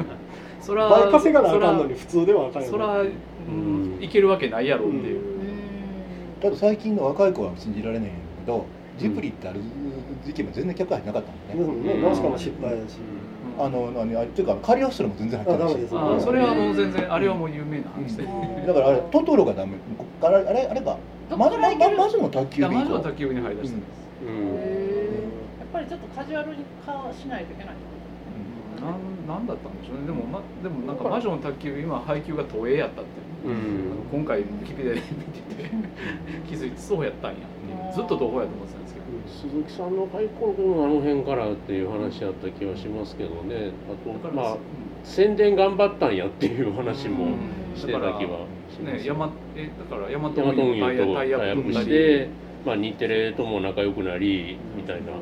[0.61, 5.21] そら倍稼がなあかんのに普通ではあかんよそら、うん、いけるわけないやろっていう、
[6.40, 8.12] だって最近の若い子は信じられないんだ
[8.47, 8.64] けど
[8.98, 9.61] ジブリってある
[10.24, 12.02] 時期も全然客入ってなかったもんね、ね。
[12.02, 12.98] ナウシカも失敗やし、
[13.59, 15.88] あの何あっていうかカリオストロも全然入ってないし。
[15.92, 18.16] あそれはもう全然あれはもう有名な話
[18.66, 19.72] だからあれトトロがダメ。
[20.22, 20.96] あれあれあれか。
[21.30, 21.96] どまっからいける？
[21.96, 23.90] ままずの卓球でいいと魔女の卓球部に入り出したんです、
[24.22, 24.46] うん。
[24.46, 24.52] や
[25.64, 27.74] っぱりちょっとカジュアルに化しないといけない。
[28.85, 30.07] なんなんだったんでしょうね。
[30.07, 33.11] でも,、ま、でもなんか魔女の卓球部今配給が東映やったって、
[34.12, 35.70] 今回ウィキペディアで見てて
[36.46, 38.84] 気づいてそうやったんやってずっと東宝やと思ってたんですけど
[39.27, 43.73] 鈴木さんの開口のあの辺からっていう話やった気はしますけどね。
[43.89, 44.57] あとまあ
[45.03, 47.37] 宣伝頑張ったんやっていう話も
[47.75, 48.99] してた気はします。
[48.99, 52.29] ね山えだから大和ヤマト運輸とししてて、
[52.65, 55.13] まあ、日テレとも仲良くなりみたいな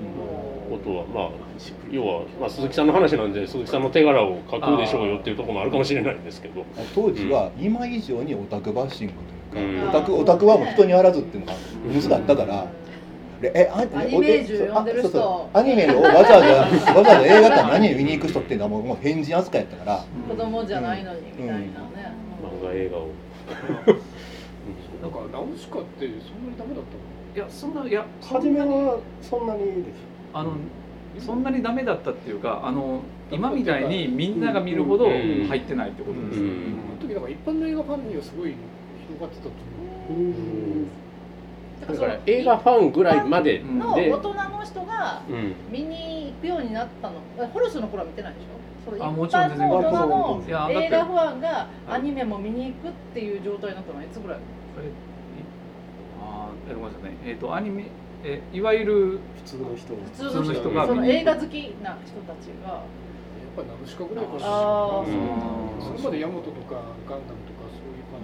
[0.70, 1.30] ことはまあ
[1.90, 6.64] 要は、まあ、鈴木さんの話なんで鈴木さんの手柄を書くでしょうよっていうところもあるかもしれないんですけど。
[6.94, 9.12] 当時は今以上にオタクバッシング
[9.52, 9.88] というか、うん。
[9.88, 12.66] オタクオタクはもう人にあらずっていうのがものすごいあったから、
[13.42, 15.08] でえあアニメージュ読んでる人。
[15.08, 15.58] あそうそう。
[15.58, 16.36] アニメをわざわざ
[16.94, 20.04] わざわざ映画館何に見に行く人っていうのはもうもう変人扱いやったから。
[20.28, 21.66] 子供じゃないのにみたいなね、
[22.40, 23.08] 漫画映画を。
[25.02, 27.12] なんかナウシカってそんなにダメだったの？
[27.34, 29.94] いやそんないやそ初めんなにはそんなにでし
[30.32, 30.52] あの
[31.18, 33.00] そんなにダメだったっていうかあの
[33.30, 35.46] 今みたいにみんなが見るほどうん。
[35.48, 36.76] 入ってないってことです、うん。
[37.00, 38.54] あの時なんか一般の映画ファンにはすごい
[39.08, 39.50] 広がってたと
[40.08, 40.30] 思う。
[40.30, 40.86] ょ、
[41.86, 45.54] だから映画ファンぐらいまでうんので大人の人がうん。
[45.70, 47.14] 見に行くようになったの。
[47.38, 48.96] えホルスの頃は見てないでしょ？
[48.98, 54.38] そあもちろん般の大人の映画ファンがアニメも見に行くっていう状態になったのはいつぐらい？
[56.20, 57.16] あごめんなさいね。
[57.26, 57.86] えっ、とアニメ
[58.24, 59.94] えいわゆる普通の人。
[59.94, 61.52] 普通の人がその映画好き
[61.82, 62.72] な人たちが。
[62.74, 65.04] やっぱナウシカぐらいかしらそ
[65.92, 67.51] れまでヤマトとかガンダムとか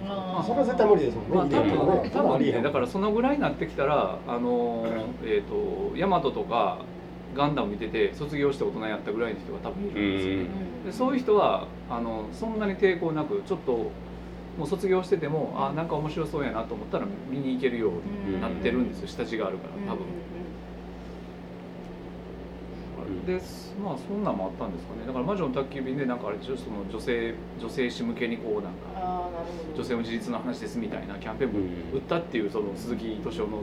[0.09, 2.09] そういう感じあーそれは絶対無理ですもんね、まあ多分ねね。
[2.09, 6.79] 多分ねだらからそのぐらいになってきたらあのーえっ、とヤマトとか
[7.35, 10.35] ガンダム見てて卒業して大人やったぐらいの人が多分いるんですよ。
[10.37, 10.47] ね、
[10.85, 13.91] でそういう人はあのそんなに抵抗なくちょっと
[14.57, 19.07] もう卒業しててもあなんか面白そうやなと思ったら見に行けるようになってるんですよ。
[19.07, 20.05] 下地があるから多分。
[20.05, 20.38] うん
[23.25, 23.33] で
[23.83, 25.05] まあそんなんもあったんですかね。
[25.07, 26.57] だから魔女の宅急便でなんかあれでしょ？
[26.57, 29.39] その女性女性誌向けにこうなんか
[29.75, 31.65] 女性の自立の話ですみたいなキャンペーンもうん。
[31.65, 33.57] 売ったっていうその鈴木敏夫の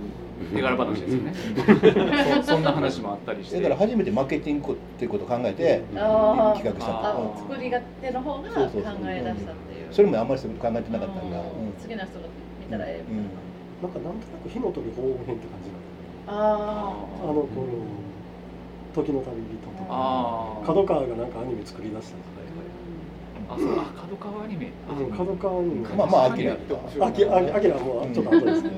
[0.54, 1.34] 手柄話ですよね。
[2.42, 3.56] そ そんな話もあったりして。
[3.56, 9.92] だから初めてマーケティングっていうことを考えて企画したああー作りが手の方が考え出したっていう。
[9.92, 11.44] それもあんまりそういうこと考えてなかったんだ、うん。
[11.78, 12.26] 次の人が
[12.60, 13.04] 見たらええ。
[13.08, 13.30] みたいな
[13.82, 15.76] なんかなんとなく火の鳥訪問編って感じな
[16.28, 17.66] あのあのこの
[19.02, 22.36] 時の旅人とかああ角川がなんかアニメ作り出したんです
[23.48, 24.72] あそうあ角川アニメ。
[25.16, 25.88] 角川アニメ。
[25.94, 26.56] まあまあアキラあ
[27.12, 28.74] きあアキラはもうちょっと後ですけど、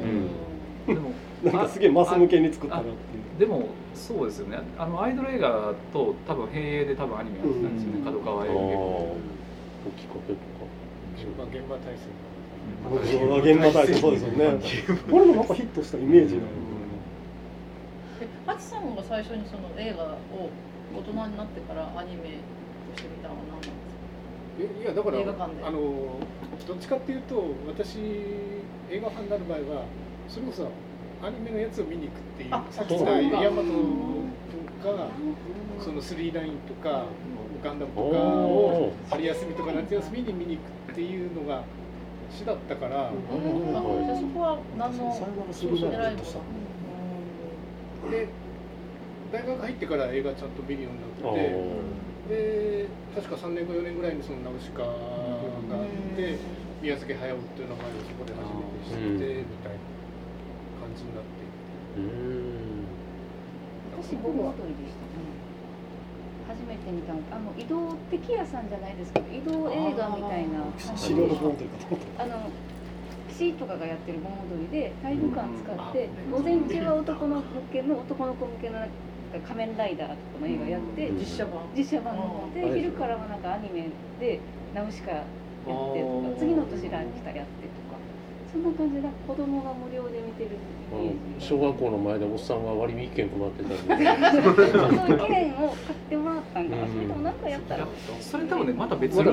[0.89, 1.11] でも
[1.45, 2.95] なんかすげえマス向けに作ったなっていう。
[3.39, 4.59] でもそうですよね。
[4.79, 8.05] あのアイドル映画と多分並映で多分アニメやってたんですよね、うん。
[8.05, 10.39] 角川映画きっかけと
[11.39, 12.13] まあ現場体制。
[13.41, 14.45] 現場体操そうですよね。
[15.11, 16.78] これもなんかヒットしたイメージなのえ
[18.49, 20.49] ハチさんが最初にその映画を
[20.97, 22.41] 大人になってからアニメ
[22.97, 23.77] として見たのは何なんですか？
[24.59, 25.65] えいやだから映画館で。
[25.67, 26.17] あの
[26.67, 27.99] どっちかっていうと私
[28.91, 29.85] 映画ファンになる場合は
[30.29, 30.67] それこそ
[31.23, 35.11] アニメのやつを見に行くっていうあさっき言ったヤマトとか
[35.79, 37.05] そのスリーラインとか
[37.63, 41.65] ガンダムとかおを春休みとか夏休みに見に行くっていうのが
[42.33, 46.41] 主だったから、あじゃあそこは何のさよならするならヒットした
[48.11, 48.29] で
[49.33, 51.49] 大学入ってから映画ちゃんと見るようになって
[52.29, 54.97] てで確か3年後4年ぐらいにそのナウシカがあっ
[56.17, 56.37] て
[56.81, 59.81] 宮崎駿っていう名前をそこで初めて知ってみたいな
[60.81, 61.39] 感じになって。
[61.97, 62.79] うん
[64.01, 65.27] 私盆踊りでしたね。
[66.47, 67.21] 初めて見たの。
[67.33, 70.63] あの移動敵屋さんじゃないですけど移動映画みたいな。
[70.97, 72.51] 資料の本というかと思っあの
[73.39, 78.95] 市とかがやってる盆踊りで体育館使って午前中は男の向けの男の子向けのなんか
[79.47, 81.63] 仮面ライダーとかの映画やって実写版。
[81.77, 82.17] 実写版
[82.53, 83.87] で昼からはなんかアニメ
[84.19, 84.41] で
[84.75, 85.25] ナウシカやっ
[85.63, 87.78] てとか次の年ランチタやってとか
[88.51, 90.51] そんな感じで子供が無料で見てる
[90.91, 91.47] あのイメージ。
[91.47, 94.05] 小学校の前でおっさんが割引券配ってたんで。
[95.27, 97.87] 券を買ってもらったんかな、それともなんかやったら、
[98.21, 99.27] それ多分ねまた別学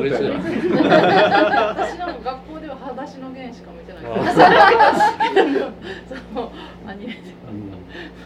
[2.44, 4.26] 校では裸足の弦しか見てないあ
[6.36, 6.50] そう
[6.86, 7.20] アニメで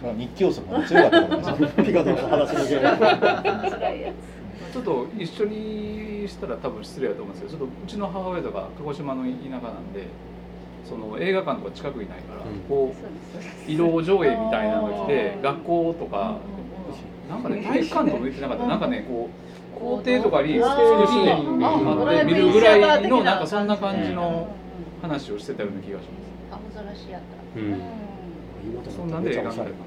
[0.01, 2.99] まあ、日記要素も強かったと思いますよてピカドの話のゲーム
[3.69, 4.11] 辛いや
[4.73, 10.07] ちょっと一緒にしたら多分失礼だと思うんですけどちょっとうちの母親とか鹿児島の田舎なんで
[10.89, 12.59] その映画館とか近くにないから、うん。
[12.67, 12.95] こ
[13.67, 16.37] う移動上映みたいなのが来て学校とか
[17.29, 18.65] なんかね体育館とも言ってなかった。
[18.65, 19.29] なんかねこ
[19.77, 24.55] う校庭とかにあ普通にーあって見るぐらいのなんかそんな感じの
[25.01, 26.03] 話をしてたような気がし
[26.51, 27.59] 青空しやった。
[27.59, 27.67] うん。
[28.63, 29.77] 今とますそんなんで映画館れか。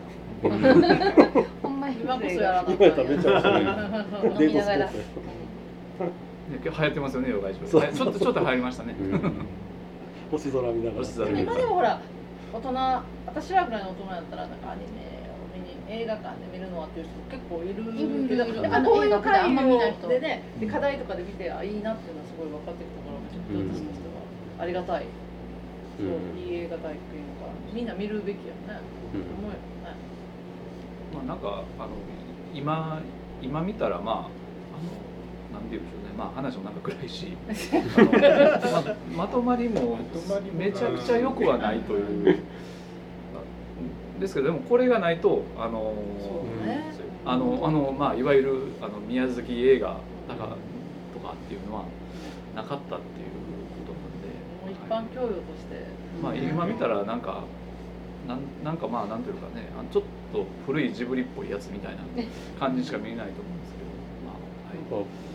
[1.62, 1.96] ほんまに。
[1.96, 3.02] 今こそやらな今やった。
[3.02, 4.90] らめっちゃおしゃ
[6.64, 8.94] 流行ってますよねヨガそうはいちょっとちょっと流行りましたね
[10.32, 11.04] 星空見ながら。
[11.04, 12.00] 星空見今でもほら
[12.52, 12.72] 大人
[13.26, 17.84] 私らぐらいの大人だったらなんかアニメを見に映画館で見るのはっていう人結構いる
[18.28, 20.08] けどやっぱこういうあの映画館あんま見ない人。
[20.08, 25.06] 会でねで課題とかで見てあいいなっていうのはすごい分かってきたからうん私としてはありがたい、
[25.98, 26.96] そううんいい映画体験
[27.40, 28.80] がみんな見るべきやね。
[29.12, 29.58] 思うよね
[31.12, 31.88] まあなんかあの
[32.54, 33.00] 今
[33.42, 37.36] 今見たらまああのなんて言うんでしょうねまあ話もなんか暗いし。
[39.16, 39.98] ままとまりも
[40.56, 42.38] めちゃくちゃ良くはないという。
[44.20, 45.94] ですけどでもこれがないとあの
[46.64, 47.02] ね。
[47.24, 49.96] あのあのまあいわゆるあの宮崎映画
[50.28, 50.48] だから
[51.14, 51.84] とかっていうのは
[52.54, 53.28] なかったっていう
[53.78, 55.86] ことなんで、般教養として。
[56.20, 57.44] まあ今見たらなんか
[58.26, 60.02] なんなんかまあなんていうかねちょっ
[60.32, 62.00] と古いジブリっぽいやつみたいな
[62.58, 63.86] 感じしか見えないと思うんですけど、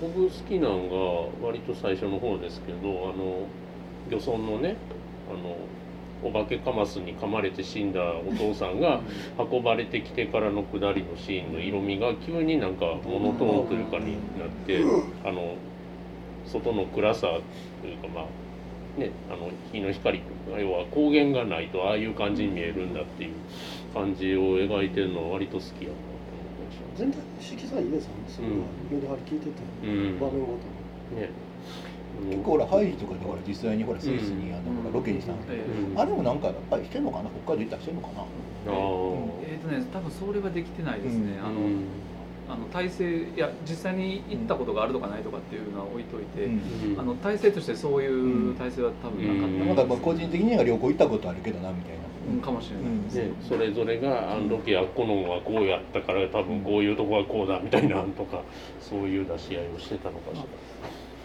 [0.02, 0.96] 僕好きなんが
[1.42, 3.48] 割と最初の方ですけどあの
[4.10, 4.76] 漁村のね
[5.30, 5.58] あの
[6.24, 9.02] お化けカマスに噛まれて死んだお父さんが
[9.38, 14.84] 運ばれてきてからの下りのシーンの色味が急になんかモノトーンというかになって
[15.24, 15.56] あの
[16.46, 17.28] 外の暗さ
[17.82, 23.34] というかまあねあの日の光とか要は光源がないとああいう感じに見えるんだっていう
[23.94, 25.92] 感じを描いてるのは割と好きや
[26.98, 28.54] 全体色彩いいですよねそれは。
[28.90, 29.62] メリハリ聞いてて。
[30.20, 30.66] 場面ごと
[31.14, 31.22] うん。
[31.22, 31.30] ね
[32.18, 37.30] 結構ほらハイジとかでほら実際にほらスイスにあの、ほらロケにしたんですけど、えあれもなんかやっぱりしてんのかな？
[37.46, 38.26] 北海道行ったりしてんのかな？
[39.46, 41.62] えーとね多分それはできてないですね、あの
[42.50, 47.00] あの体制いや実際に行ったことがあるとかないとかっていうのは置いといて、うん。
[47.00, 49.66] あの体制としてそういう体制は多分なかった。
[49.66, 49.76] なん。
[49.76, 51.98] かまあ個人的には旅行行ったことあるけどなみたいな。
[52.32, 53.04] うんかもしれない。
[53.04, 58.42] です、ね、それぞれがあの時はこのはこうやったから多分こういうとこはこうだみたいなのとか
[58.82, 60.44] そういう出し合いをしてたのかしら。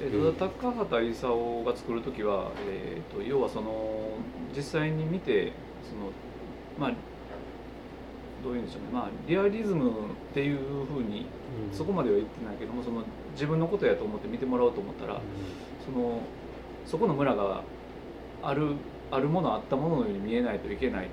[0.01, 4.17] えーと高畑勲が作る時は、えー、と要はその
[4.57, 5.53] 実際に見て
[5.89, 6.11] その
[6.79, 7.12] まあ
[8.43, 9.93] どういうんでしょうね、まあ、リアリズムっ
[10.35, 11.27] ていうふうに
[11.73, 15.21] そこまでは言ってないけどもその自分のことやと思って見てもらおうと思ったら
[15.85, 16.21] その
[16.87, 17.63] そこの村が
[18.43, 18.75] ある
[19.11, 21.09] あるものあったもののように見えないといけないっ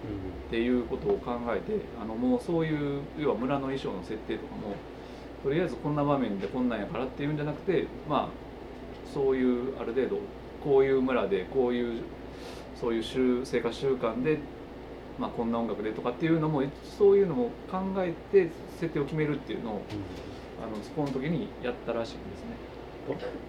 [0.50, 4.76] ていうことを考えてあのもうそういう要は村の衣装の設定とかも
[5.44, 8.28] とりあえずこんな場面でこんなんやからっていうんじゃなくてまあ
[9.14, 10.20] そういうある程度
[10.64, 12.04] こういう村でこういう
[12.80, 14.40] そういう習生活習慣で、
[15.20, 16.64] まあ、こんな音楽でとかっていうのも
[16.98, 18.50] そういうのも考えて
[18.80, 19.82] 設定を決めるっていうのを
[20.64, 22.70] あのそこの時にやったらしいんですね。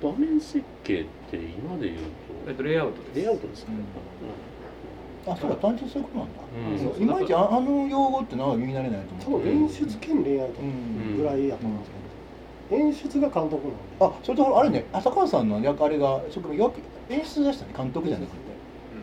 [0.02, 1.98] 場面設計って今で言う
[2.48, 3.16] えっとレイアウトです。
[3.16, 3.72] レイアウトですか、
[5.28, 7.02] あそうだ単純そういうことなんだ、うん。
[7.02, 11.16] いまいちああの用語ってなんか耳慣れないと多思う分演出兼レイアウトうん。
[11.18, 11.90] ぐらいやと思うんです
[12.70, 13.76] けど、演出が監督なんで。
[14.00, 18.49] あそれとあれね浅川さんの役あれが職務役演出でしたね監督じゃなくて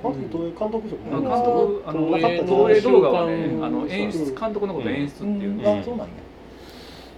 [0.03, 5.61] あ監督あの東映動画はねあの演出監督のことを演出っていううん。
[5.61, 6.13] のあそうなんや。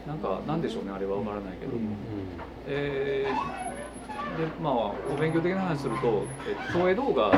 [0.07, 1.95] なんかなんでしょうねあれは分からないけど、うん。
[2.67, 3.69] えー
[4.39, 7.31] でまあお勉強的な話するとえ東映動画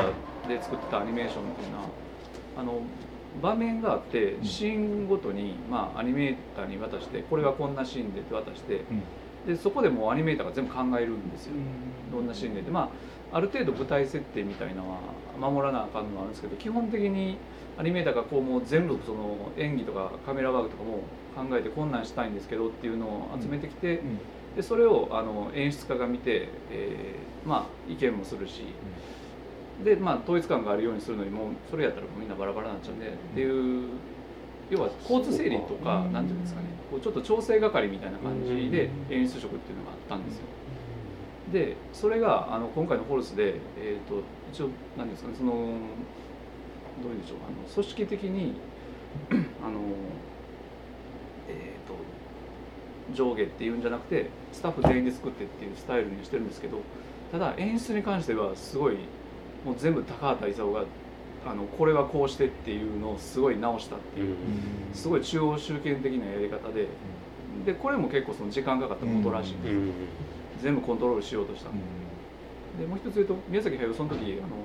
[0.48, 1.84] で作ってたアニメーションっていうのは
[2.58, 2.80] あの
[3.42, 8.82] 場面があってシーンごとに、まあ、アニメーターに渡してこれはこんなシーンでって渡して
[9.46, 11.52] でそこでもうアニメーターが全部考えるんですよ。
[12.12, 12.90] どんなシーンででま
[13.32, 14.98] あある程度舞台設定みたいなのは
[15.50, 17.36] 守らなあかんのはあるんですけど基本的に
[17.78, 21.00] アニメーターがこうもう全部その演技とかカメラワークとかも
[21.34, 24.18] 考えてこんなんしたいんですけどっていうのを集めてきて、うん。
[24.56, 28.62] でそれをあの演出家が見て、えーまあ意見もするし、
[29.84, 33.88] でまあ統一感があるようにするのにもうそれやったらもうみんなバラバラになっちゃうんで、っていう
[34.70, 40.44] 要は交通整理とかなんていうんですかねこうちょっと調整係みたいな感じで演出職っていうのがあったんですよ。
[41.52, 44.22] でそれがあの今回のホルスで、えー、と
[44.52, 45.56] 一応何ですかねそのど
[47.08, 48.54] ういうんでしょうあの組織的に
[49.30, 49.80] あの
[51.48, 51.94] えっ、と
[53.14, 56.78] 上下っていうんじゃなくてスタッフ全員で作ってっていうスタイルにしてるんですけど
[57.30, 58.96] ただ演出に関してはすごい
[59.64, 60.84] もう全部高畑勲が
[61.44, 64.36] あのこれはこうしてっていうのをすごい直したっていう
[64.94, 66.86] すごい中央集権的なやり方で
[67.66, 69.92] でこれも結構その時間かかったことらしいんです、うん
[70.62, 71.70] 全部コントロールしようとした、
[72.78, 74.56] でもう一つ言うと宮崎駿その時あの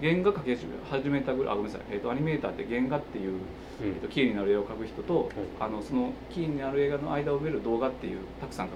[0.00, 3.40] 原画描き始めたぐらいあごめんなさい、えー、とアニメーターって原画っていう、
[3.82, 8.74] えー、とキーになる絵を描く人と、あのそのキーになる映画の間を埋める動画っていうたくさん描く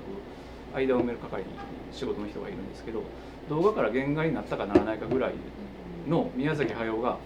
[0.75, 1.45] 間を埋める係
[1.93, 3.03] 仕事の人がいるんですけど
[3.49, 5.35] 動画から原画になったかならないかぐらい
[6.09, 7.19] の宮崎駿が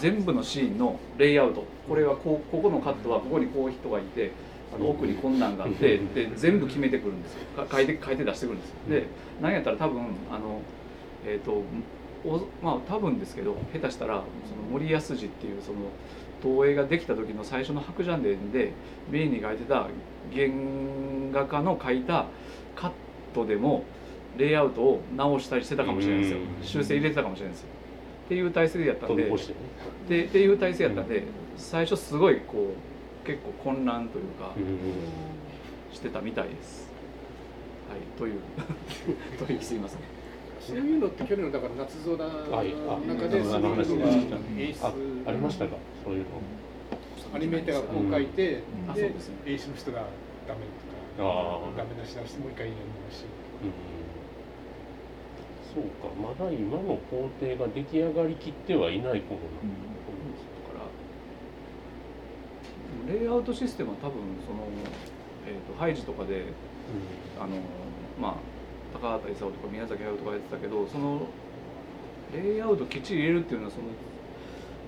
[0.00, 1.64] 全部のシーンのレイアウト。
[1.88, 4.32] これはこうここのカットはここにこう人がいて
[4.74, 7.64] あの奥にこんなんがあってで全部決めてくるんですよ。
[7.64, 8.76] か書いて書いて出してくるんですよ。
[8.88, 9.06] で
[9.40, 10.60] 何やったら多分あの
[11.26, 11.62] えっ、と
[12.24, 15.78] おまあ多分ですけど下手したらその森安次っていうその
[16.42, 18.72] 東映ができた時の最初の白ジャンデンで
[19.10, 19.86] メインに書いてた
[20.32, 20.48] 原
[21.32, 22.26] 画家の書いた
[22.74, 22.90] カッ
[23.34, 23.84] トでも
[24.36, 26.38] レイアウトを直したりしてたかもしれないですよ。
[26.38, 26.66] うん。
[26.66, 27.68] 修正入れてたかもしれないですよ。
[28.24, 29.30] っていう体制でやったんで。
[30.08, 31.24] でっていう体制やったんで
[31.56, 32.91] 最初すごいこう
[33.24, 34.52] 結構混乱というか
[35.92, 36.90] してたみたいです。
[37.88, 38.40] はいという
[39.46, 40.00] というすいません。
[40.60, 42.72] そういうのって去年のだから夏空のはい。
[42.88, 43.82] あ中でそういうのが
[44.58, 44.92] 演出あ
[45.26, 45.76] ありましたか？
[46.04, 46.26] そういうの。
[47.34, 48.90] アニメーターがこう書いて、うん。
[48.90, 49.34] あでそうですね。
[49.46, 49.98] 演出の人が
[50.48, 50.60] ダメ
[51.16, 53.24] とかああダメ出し直してもう一回やり直し。
[53.62, 53.72] うん
[55.72, 56.12] そうか。
[56.20, 59.72] まだ今の工程が出来上がりきってはいない頃なん。
[59.72, 60.84] だだから
[63.08, 64.66] レイアウトシステムは多分その、
[65.46, 66.46] えー、とハイジとかで
[67.40, 67.56] あの
[68.20, 68.34] まあ
[68.92, 71.26] 高畑勲とか宮崎駿とかやってたけどその
[72.32, 73.84] レイアウトきっちり入れるっていうのはその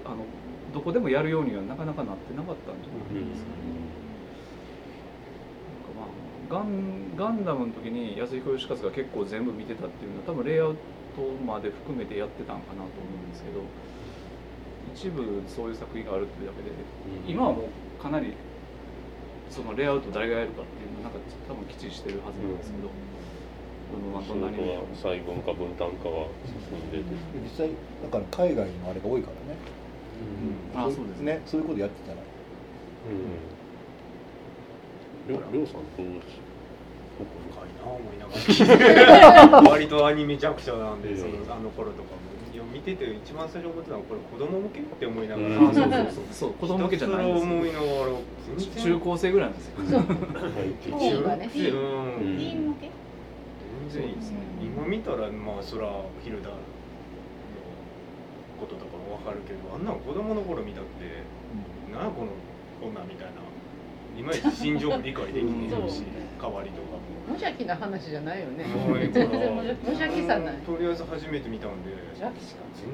[0.04, 0.24] あの
[0.72, 3.74] どこでもやるようにはなかなかなってなかったんじゃないですかね。
[5.70, 6.08] なんかまあ、
[6.50, 10.76] ガンガンダムの時に安彦義和が結構全部見てたっていうのは多分レイアウ
[11.14, 13.60] トまで含めてやってたんかなと思うんですけど
[14.94, 16.70] 一部そういう作品があるっていうだけで
[17.26, 18.34] 今はもうかなり
[19.50, 24.14] そのレイアウト誰がやるかっていうのはなんか多分きっちりしてるはずなんですけど、どん。
[24.14, 24.56] な仕どんなに。
[24.56, 27.04] 事は細分化分担化は進んでて、
[27.42, 27.70] 実際
[28.02, 29.58] だから海外のあれが多いからね、
[30.74, 31.42] あそうですね。
[31.46, 32.18] そういうことやってたら。
[32.18, 33.44] うん。
[35.28, 36.42] りょりょうさんどうし
[37.14, 38.34] 深いな思いなが
[39.62, 39.62] ら。
[39.70, 42.23] 割とアニメ弱者なんで、そのあの頃とかも
[42.74, 46.24] 見てて一番最初思ってたのはこれ子供向けって思いながら、あそうそうそう。
[46.34, 49.58] そう子供向けじゃないんです思いながら中高生ぐらいなん。
[49.58, 49.78] ですよ。
[49.78, 51.78] 中学生うん。
[51.78, 52.74] うん。
[53.86, 55.86] 全然いいですね、今見たらまあそら
[56.24, 56.56] ヒルダの
[58.58, 61.22] こととかもわかるけどあんなん子供の頃見たって、
[61.94, 62.04] なん。
[62.06, 62.32] やこの
[62.82, 63.43] 女みたいな
[64.18, 66.02] いまいち心情も理解できねえし
[66.40, 67.04] 代わりとかも。
[67.26, 68.64] 無邪気な話じゃないよね。
[68.64, 68.98] もう。
[68.98, 70.54] ええ全から然無邪気さない。
[70.58, 71.90] とりあえず初めて見たんで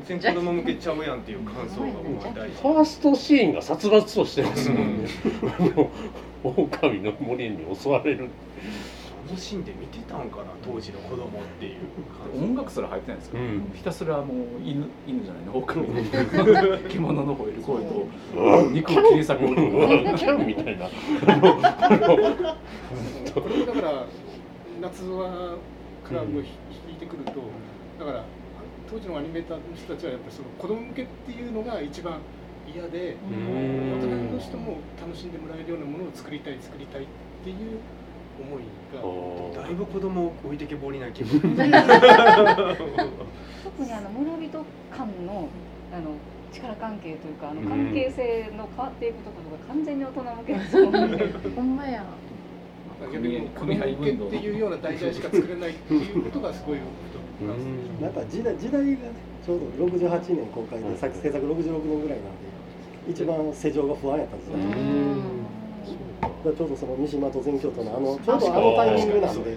[0.07, 2.63] 全然子供向けちゃうやんっていう感想がもう大事。
[2.63, 5.09] ファーストシーンが殺伐としてますもんね。
[6.43, 8.19] 狼の森に襲われる。
[8.21, 8.29] あの
[9.37, 11.79] シーンで見てたんかな当時の子供っていう
[12.43, 13.73] 音楽すら入ってないんですけど、うん。
[13.75, 16.03] ひたすらもう犬犬じゃないの狼の。
[16.89, 18.07] 獣の吠える声と。
[18.71, 19.45] 肉を切り裂く。
[19.45, 19.55] 音
[20.05, 20.89] がキャンみたいな。
[20.89, 20.93] こ
[23.49, 24.07] れだから
[24.81, 25.57] 夏は
[26.03, 26.47] からも引
[26.93, 27.33] いてくると
[27.99, 28.25] だから
[28.91, 32.19] 当時のアニメーターの人たちはやっぱりその子供向けっていうのが一番
[32.67, 33.99] 嫌でうん。
[33.99, 37.07] 大人の人も楽しんでもらえるようなものを作りたい作りたいっ
[37.45, 37.57] ていう
[38.41, 38.65] 思い
[39.55, 41.73] がだいぶ子供を置いてけぼりな気分特に
[43.93, 45.49] あの村人間の
[45.93, 46.11] あの
[46.53, 51.33] 力関係というかあの関係性の変わっていくところが完全に大人向けですもんね。
[51.55, 52.05] ほんまや。
[53.01, 56.79] 逆にもう子供向けっていうような題材しか作れないっていうことがすごい
[58.01, 58.97] なんか時代時代がね
[59.45, 62.51] ちょうど68年公開で作制作66年ぐらいなんで
[63.09, 64.57] 一番世情が不安やったんですよ、
[66.21, 69.57] ちょうどその三島と全京都のあのちょうどあのタイミングなんで。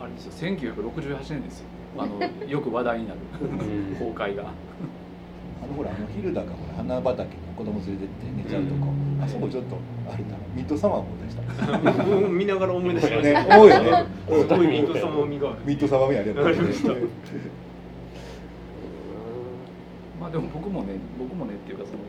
[0.00, 1.66] あれですよ1968年ですよ。
[1.96, 3.20] あのよく話題になる。
[3.98, 4.44] 公開が。
[5.62, 8.92] あのほらあのヒルダがほら花畑に子供連れてって寝ちゃうとこ、
[9.22, 9.78] あそこちょっと
[10.12, 11.42] あれだミッドサマー思い出した。
[12.28, 12.94] 見ながら思い。
[12.94, 16.88] 出しましたね思うよねすごいミート様味がミッドサマー目ありありました
[20.20, 22.03] まあでも僕もね僕もねっていうかその僕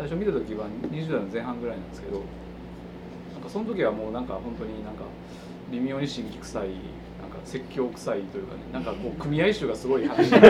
[0.00, 2.22] 最初見た時は20代の前半ぐらいなんですけど
[3.34, 5.02] なんかその時はもうなんか本当になんか
[5.70, 6.68] 微妙に神気臭い
[7.20, 10.30] なんか説教臭いというかねなんかこう組合集がすごい話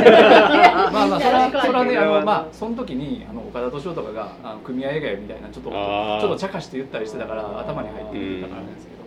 [0.93, 9.01] まあまあそれはそれはねあのまあその時にあの岡田斗司夫とかがあの組合映画やみたいなちょっとちょっと茶化して言ったりしてたから頭に入ってきてたからなんですけど。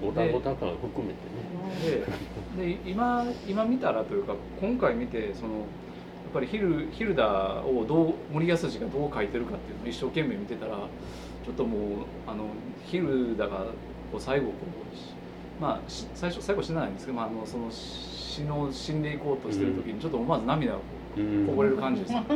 [0.00, 1.40] ボタボタ感含めてね。
[2.56, 5.60] でで今今見たらというか今回見てそのや
[6.28, 11.80] っぱりヒルヒルダをどう森保がどう書いてるかっていうのを一生懸命見てたらちょっともう
[12.26, 12.44] あの
[12.86, 13.66] ヒルダが
[14.12, 14.52] こう最後こ
[14.92, 15.02] うし
[15.60, 20.84] まあし最初最後死なないんですけど、まあ、あのその死の死んでいこうとしてる時にちょっと思わず涙がこ
[21.16, 21.46] ううん。
[21.46, 22.24] こぼれる感じです、ない。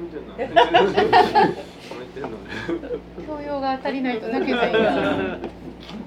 [3.26, 5.38] 教養が足りないと抜けないが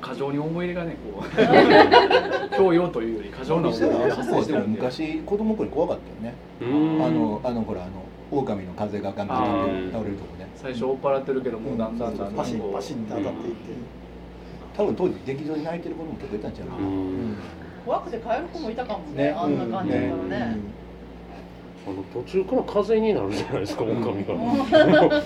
[0.04, 1.24] 過剰に思い入れがねこう。
[2.58, 4.82] 教養というより過剰な思い入れが発生してるんで。
[4.82, 6.38] 昔子供の頃怖かったよね。
[6.62, 7.06] うん。
[7.06, 7.92] あのあのほらあの
[8.30, 10.50] 狼の風がガンガン倒れるとこね。
[10.56, 13.58] 最初追っ払ってるけどもうだんだんだんだんパシこうッパシッって当たっていって。
[14.76, 16.80] 多分当時劇場に泣いてる子供結構いたんちゃうかな。
[16.80, 17.36] うん。
[17.86, 19.30] 怖くて帰る子もいたかもねね。
[19.38, 20.58] あんな感じだからね。
[21.86, 24.34] あの途中から風になるじゃないですか、狼が。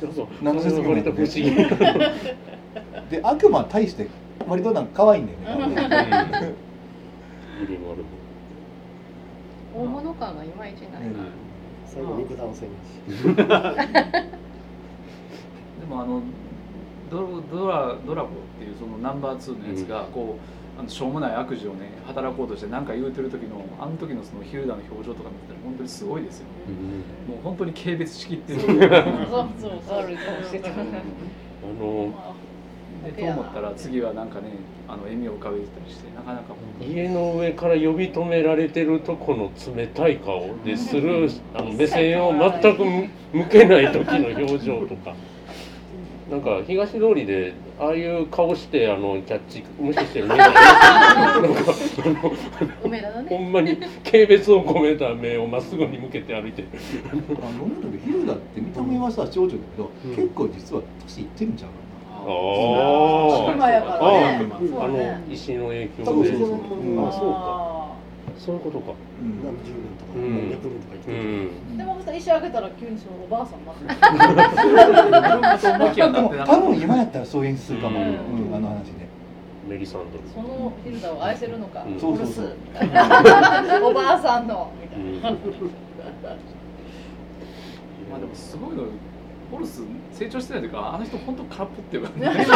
[0.00, 0.26] そうそう。
[0.42, 1.50] 何の説明も不思議。
[3.10, 4.08] で悪魔対して
[4.46, 6.54] 割となんか可愛いんだよね。
[9.74, 11.02] 大物感がいまいちない、
[11.86, 13.34] 最後肉弾戦やし。
[15.80, 16.22] でもあの
[17.10, 26.46] ドドラドラゴっていうそのナンバー2のやつがこう、あのしょうもない悪事をね働こうとして何か言うてる時のあの時のそのヒルダの表情とか見てたら本当にすごいですよ、
[27.28, 28.60] もう本当に軽蔑しきってる。
[31.64, 32.12] あの
[33.12, 34.50] でと思ったら次はなんかね
[34.86, 42.84] あの笑みを浮かべてたりしてなかなか家の上から呼び止められてるとこの冷たい顔でするあの目線を全く
[43.32, 45.14] 向けない時の表情とか。
[46.30, 50.60] なんか東通りでああいう顔してあのキャッチ無視してる目がなんか
[51.32, 53.26] あのね。
[53.30, 56.68] ほんまに軽蔑を込めた目をまっすぐに向けて歩いてる。
[57.10, 60.16] あの思うんだけどヒルダって見た目はさ長女だけど、うん。
[60.16, 61.76] 結構実は年いってるんちゃうか
[62.26, 63.88] あ今やか。
[63.96, 64.42] らね
[64.80, 66.04] あの石の影響で。
[66.04, 66.14] そう
[66.82, 67.38] んまあそうか。
[68.38, 68.86] そういうことか。
[68.88, 69.42] な、うん。
[69.44, 70.22] 何十年とかうん。
[70.22, 71.50] 何百年とか生きてる。
[71.76, 73.60] でもさ石開けたら急にそのおばあさん。
[73.60, 73.72] にな
[75.90, 78.06] ってでも多分今やったらそう演出するかも、うう
[78.50, 78.54] ん。
[78.54, 79.08] あの話で
[79.68, 80.18] メリサンド。
[80.32, 82.00] そのヒルダを愛せるのか、うん。
[82.00, 82.56] そうそうそう
[83.90, 84.46] おばあさん。
[84.46, 85.36] のみたいな、うん。
[88.10, 88.84] まあでもすごいの
[89.50, 89.82] ホルス
[90.12, 92.08] 成長してないというかあの人本当空っぽっていね。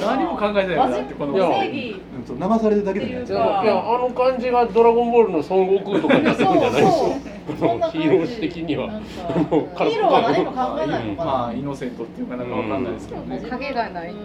[0.00, 1.32] 何も考えてないよなってこの。
[1.32, 2.02] 真面目正義。
[2.16, 3.20] うんそう流されるだけでね。
[3.22, 7.16] っていやいやあの感じがドラゴンボールの孫悟空とかになってくるんじゃないですそうか
[7.58, 8.86] そんな感じヒーロー史的には。
[8.88, 11.06] なんかもう空っぽヒーローは何も考えない。
[11.06, 11.30] のかな。
[11.30, 14.08] まあイノセントっていうかなんかわかんないですけどね、影がない。
[14.10, 14.16] うん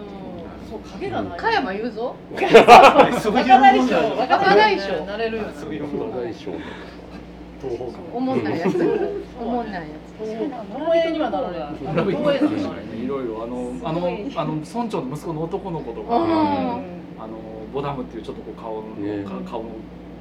[0.68, 1.38] そう影がない。
[1.38, 2.04] 加山雄三？
[2.34, 5.48] 若大将若大将なれるよね。
[5.54, 6.50] そう大将
[7.62, 8.74] 東方かおもんないやつ。
[9.40, 9.86] おもんないや
[10.18, 11.64] 東映にはなられる。
[11.94, 16.24] ラビット東映とかねいろいろあのあのあの村長の息子の男の子とか、うん
[17.18, 17.38] あの
[17.72, 18.88] ボダムっていうちょっとこう顔の、
[19.44, 19.70] 顔の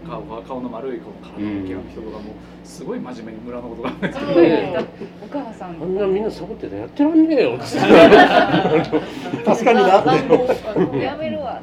[0.06, 4.78] 顔が顔の丸いこの体の大きな人とかもすごい真面目に村のことが話してうんて、
[5.24, 7.80] お母さんあんなみんなサボってたらやってらんねえよ確
[9.66, 10.04] かになっ
[10.92, 11.62] てやめるわ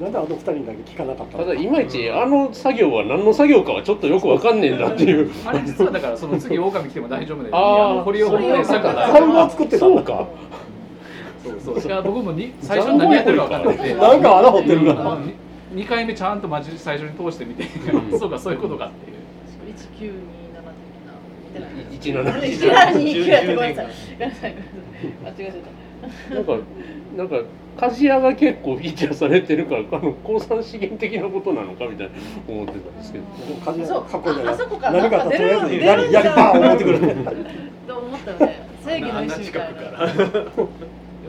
[0.00, 5.30] なんであの二人だけ聞かなかったただいまいちあの作業は何の作業かはちょっとよくわかんねえんだっていう。
[5.46, 8.30] あれ実はだからその次狼来ても大丈夫だよ、ね、ああ堀尾
[8.64, 10.26] さんからサウを作ってたそうか。
[11.42, 15.20] そうそういや僕もに最初に何やってるか分かんなくてなんか穴掘ってるな、ま、
[15.72, 17.64] 2回目ちゃんと最初に通してみて。
[18.18, 19.16] そうかそういうことかっていう。
[19.70, 20.12] 一九
[21.92, 23.82] 一七二い1のいごめんな
[24.34, 24.56] さいん
[25.24, 25.54] 間違えちゃっ
[26.28, 26.58] たなんか
[27.16, 27.36] なんか
[27.76, 32.14] 鍛冶屋が結構フィーチャーされてるからあの鉱山資源的なことなのかみたいな
[32.48, 33.24] 思ってたんですけど。
[33.24, 34.90] 鍛冶屋かっこいいあそこか。
[34.90, 37.00] ら何かとりあえずやりやりパー思ってくる
[37.86, 40.68] と思ったね正義の意瞬み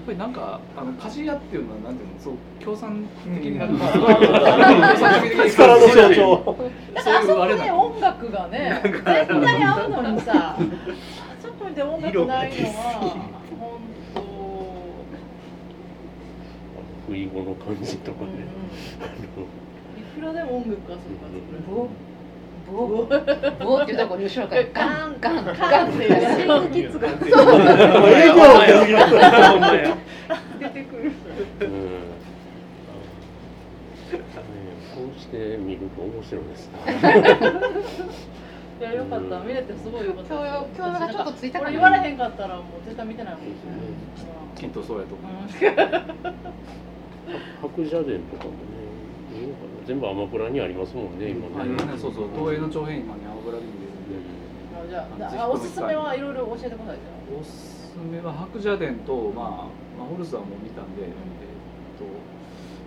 [0.08, 3.06] やっぱりなんかあの鍛冶屋っていうのはなんていうのそう共産
[3.36, 4.06] 的になる共産
[5.20, 6.56] 主義的に力の象徴
[6.94, 7.20] だから。
[7.20, 10.58] あそういうあれな 音楽がね、絶対合うのにさ、あ
[11.42, 12.94] そこで音楽ないのは
[13.60, 13.80] 本
[14.16, 14.22] 当。
[17.12, 18.30] 不意語の感じとかね、
[19.98, 21.02] いくらでも音楽がそ
[21.70, 21.90] こ
[22.72, 23.16] ボボボ
[23.82, 25.52] っていうとこに後ろからガンガンガ
[25.86, 27.16] ンってややるるキッズが出
[30.70, 31.12] てくる
[31.62, 31.72] うん。
[34.94, 36.78] こうして見ると面白いですね。
[38.80, 40.36] いやよかった見れてすごいよかった。
[40.36, 42.18] 今日今日がちょっとついた言われへん。
[42.18, 43.44] かったらもう絶対見てないもん。
[44.56, 45.32] きっとそうやと思う
[47.62, 48.58] 白蛇伝とかもね
[49.40, 52.30] いいのかな全部アマプラにありますもんね今あね、今ねそうそう。
[52.36, 53.96] 東映の長編今ね青空で見れる。
[53.96, 57.00] んであじゃああおすすめはいろいろ教えてください。
[57.00, 61.10] じゃおすすめは白蛇伝と、まあ、まあホルスはもう見たんで、えっ
[61.96, 62.04] と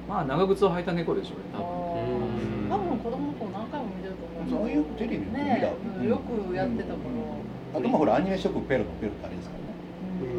[0.07, 1.65] まあ長靴を履いた猫でしょうねあ。
[1.65, 4.61] 多分多分子供の頃何回も見てると思う。
[4.61, 5.73] そういうテレビ見たね
[6.05, 7.81] え、よくやってたから。
[7.81, 9.73] あとまあほらアニメショップペロのペロってあれですからね。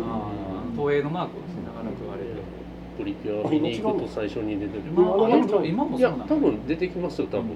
[0.06, 1.42] あー東映のマーク
[2.98, 4.92] プリキュア見に行くと最初に出てくる。
[5.68, 7.50] 今もいや多分出てきますよ多分。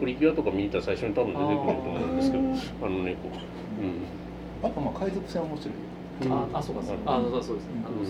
[0.00, 2.42] プリキュアとか見に行ったら最初に多分出てくると思うんですけど
[2.86, 3.28] あの猫。
[3.28, 4.68] うん。
[4.68, 7.80] あとまあ海賊船面白いよああそうかそうあそうそうですね。
[7.84, 8.08] あの、うんあ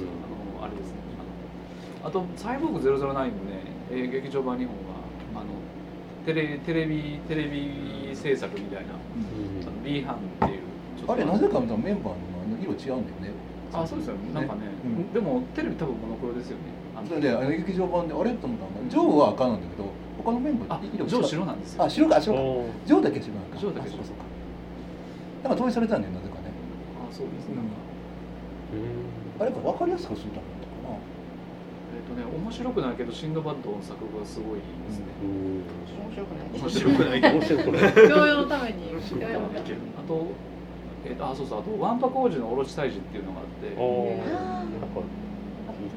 [0.60, 0.96] のあれですね。
[2.02, 3.30] あのあと「サイボーグ009」のね、
[3.92, 4.80] えー劇場版日本は
[5.36, 5.44] あの
[6.26, 9.84] テレテレビテレビ制作みたいな、うん。
[9.84, 10.18] B 班っ
[10.48, 10.60] ていう
[11.06, 13.32] あれなぜかメンバーのあの色違うんだよね
[13.72, 14.20] あそうですよね。
[14.34, 15.12] なんかね、うん。
[15.12, 16.64] でもテレビ多分モノクロですよね。
[16.96, 21.84] あのそれであの劇場版であれと思ったのがジョーは赤なんだけど他のメンバあー色ジョー白なんですよ。
[21.84, 22.40] あ白かあ白か。
[22.86, 23.58] ジョーだけ白なんか。
[23.58, 24.24] ジョーだけ白あそうか
[25.42, 25.54] なんか。
[25.54, 26.50] 統一されたんだよなぜかね。
[26.98, 27.56] あそうですね。
[27.56, 27.64] なん。
[27.70, 27.78] か
[28.74, 29.42] うん。
[29.42, 30.98] あれやっぱ分かりやすくするためだったかな。
[31.90, 35.62] えっ、とね面白くないけどシンドバッドの作がすごいですね、うん。
[35.94, 36.50] 面白くない。
[36.58, 37.20] 面白くない。
[37.22, 37.94] 面白くない。
[38.08, 38.90] 教養のために。
[38.92, 40.26] あと,、
[41.04, 43.74] えー、とあそうそうあとワンパ工事のオロチ退治っていうのがあって。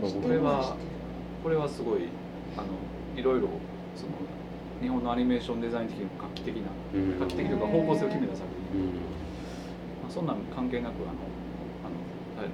[0.01, 0.77] これは
[1.43, 2.07] これはすごい
[2.55, 2.67] あの
[3.15, 3.49] いろいろ
[3.95, 4.13] その
[4.81, 7.19] 日本のアニメーションデザイン的にも画期的なうん。
[7.19, 8.87] 画期的というか方向性を決めた作品、うん。
[10.03, 11.19] まあ、そんなん関係なくあの
[11.83, 11.99] あの
[12.39, 12.51] はい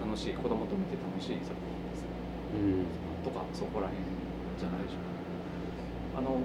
[0.00, 2.08] 楽しい子供と見て楽しい作品ですね。
[2.54, 3.26] うん。
[3.26, 4.04] とかそこら辺
[4.58, 5.02] じゃないでしょう
[6.14, 6.18] か。
[6.18, 6.38] あの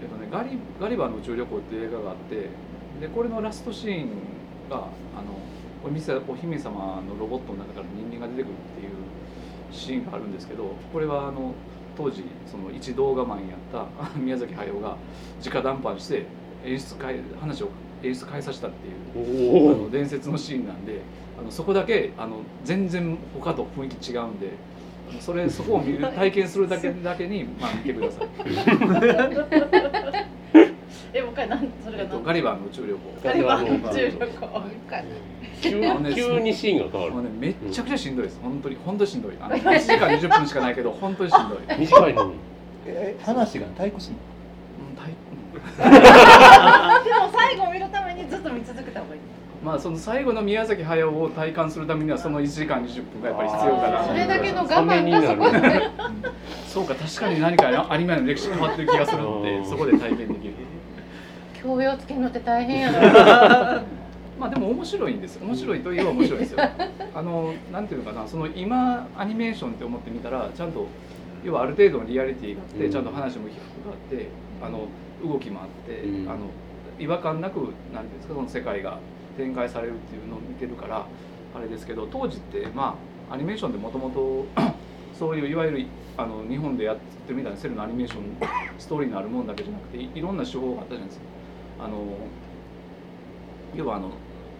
[0.00, 2.50] えっとねガリガリバーの宇宙旅行っていう映画があって
[3.00, 4.08] でこれのラストシーン
[4.72, 5.36] があの
[5.84, 8.90] お店お姫様のロボットの中から人間が出てくるっていう
[9.70, 11.54] シーンがあるんですけどこれはあの
[11.96, 13.86] 当時その一動画マンやった
[14.18, 14.96] 宮崎駿が
[15.44, 16.26] 直談判して
[16.64, 17.68] 演出変え話を
[18.02, 21.00] 演出変えさせたっていうあの伝説のシーンなんで
[21.38, 24.50] あのそこだけあの全然他と雰囲気違うんで
[25.10, 28.28] あのそれそこを見る 体験するだけだけに、まあ、見てください、
[31.14, 33.00] え、もう一回なんそれが何えっとガリバーの宇宙旅行。
[33.22, 34.62] ガリバーの宇宙旅行。
[35.60, 37.12] 急急にシーンが変わる。
[37.12, 38.40] もうね、めっちゃくちゃしんどいです。
[38.42, 39.32] 本当に本当にしんどい。
[39.40, 42.32] あの1時間20分しかないけど本当にしんどい、うん短いのに。
[42.86, 44.18] え話が退屈すんの。
[44.96, 45.06] 大
[47.04, 49.20] でも最後見るためにずっと見続けた方がいい。
[49.62, 54.04] まあその最後の宮崎駿を体感するためにはその1時間20分がやっぱり必要かな。
[54.04, 56.32] それだけの我慢がそこで。
[56.66, 60.54] そうか確かに何かアニメの歴史変わってる気がするのでそこで体験できる
[61.62, 63.82] 教養つけるのって大変やな。
[64.38, 65.38] まあでも面白いんです。
[65.40, 66.58] 面白いといえば面白いですよ。
[67.14, 68.26] あのなんていうのかな。
[68.26, 70.86] その今アニメーションって思ってみたらちゃんと
[71.44, 72.90] 要はある程度のリアリティがあって、うん。
[72.90, 74.28] ちゃんと話も起伏があって
[74.62, 74.86] あの
[75.24, 76.28] 動きもあって、うん。
[76.28, 76.46] あの
[76.98, 78.98] 違和感なくなんていうんですかその世界が
[79.36, 81.06] 展開されるっていうのを見てるから
[81.54, 82.96] あれですけど当時ってま
[83.30, 84.46] あアニメーションでもともと
[85.18, 85.86] そういういわゆる
[86.16, 88.22] あの日本でやってるみたいなセルのアニメーション
[88.78, 91.24] ストーリーのあるものだけじゃなくていいろんな手法があったじゃないですか。
[91.84, 92.04] あの
[93.74, 94.10] 要はあの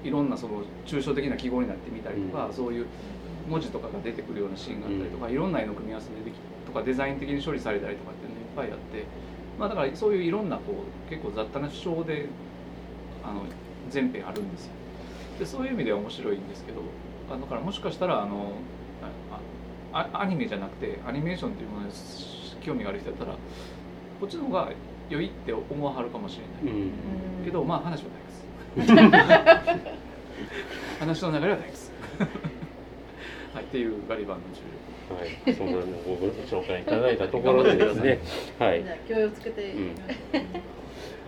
[0.05, 2.87] いろんなその抽象的な記号になってみたりとか、そういう
[3.49, 6.35] 文字とかが出てくるようなシーンがあったりとか、いろんな絵の組み合わせででき
[6.67, 9.05] とかデザイン的に処理されたりとかっていうのいっぱいあって、
[9.59, 12.27] まあ、だからそういういろんなこう結構雑多な手法で
[13.23, 13.45] あの
[13.91, 14.73] 全編あるんですよ。
[15.39, 16.81] でそういう意味では面白いんですけど
[17.31, 18.53] あだからもしかしたらあの
[19.93, 21.93] ああアニメじゃなくてアニメーションっていうものに
[22.63, 23.33] 興味がある人だったら
[24.21, 24.71] こっちの方が
[25.13, 27.45] 良いって思わはるかもしれない、うん。
[27.45, 30.03] けどまあ話はないです。
[30.99, 31.93] 話の流れはないです。
[33.53, 34.63] はいっていうガリバンの中
[35.13, 35.83] はい、そんなのを
[36.19, 38.19] ご紹介いただいたところでですね、
[38.59, 38.83] はい。
[39.07, 39.95] 教養つけて、うん。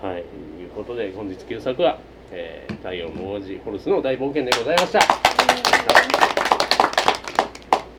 [0.01, 1.99] はい、ということで本日旧作は、
[2.32, 5.84] えー、太陽の王子ホルスの大冒険でございました。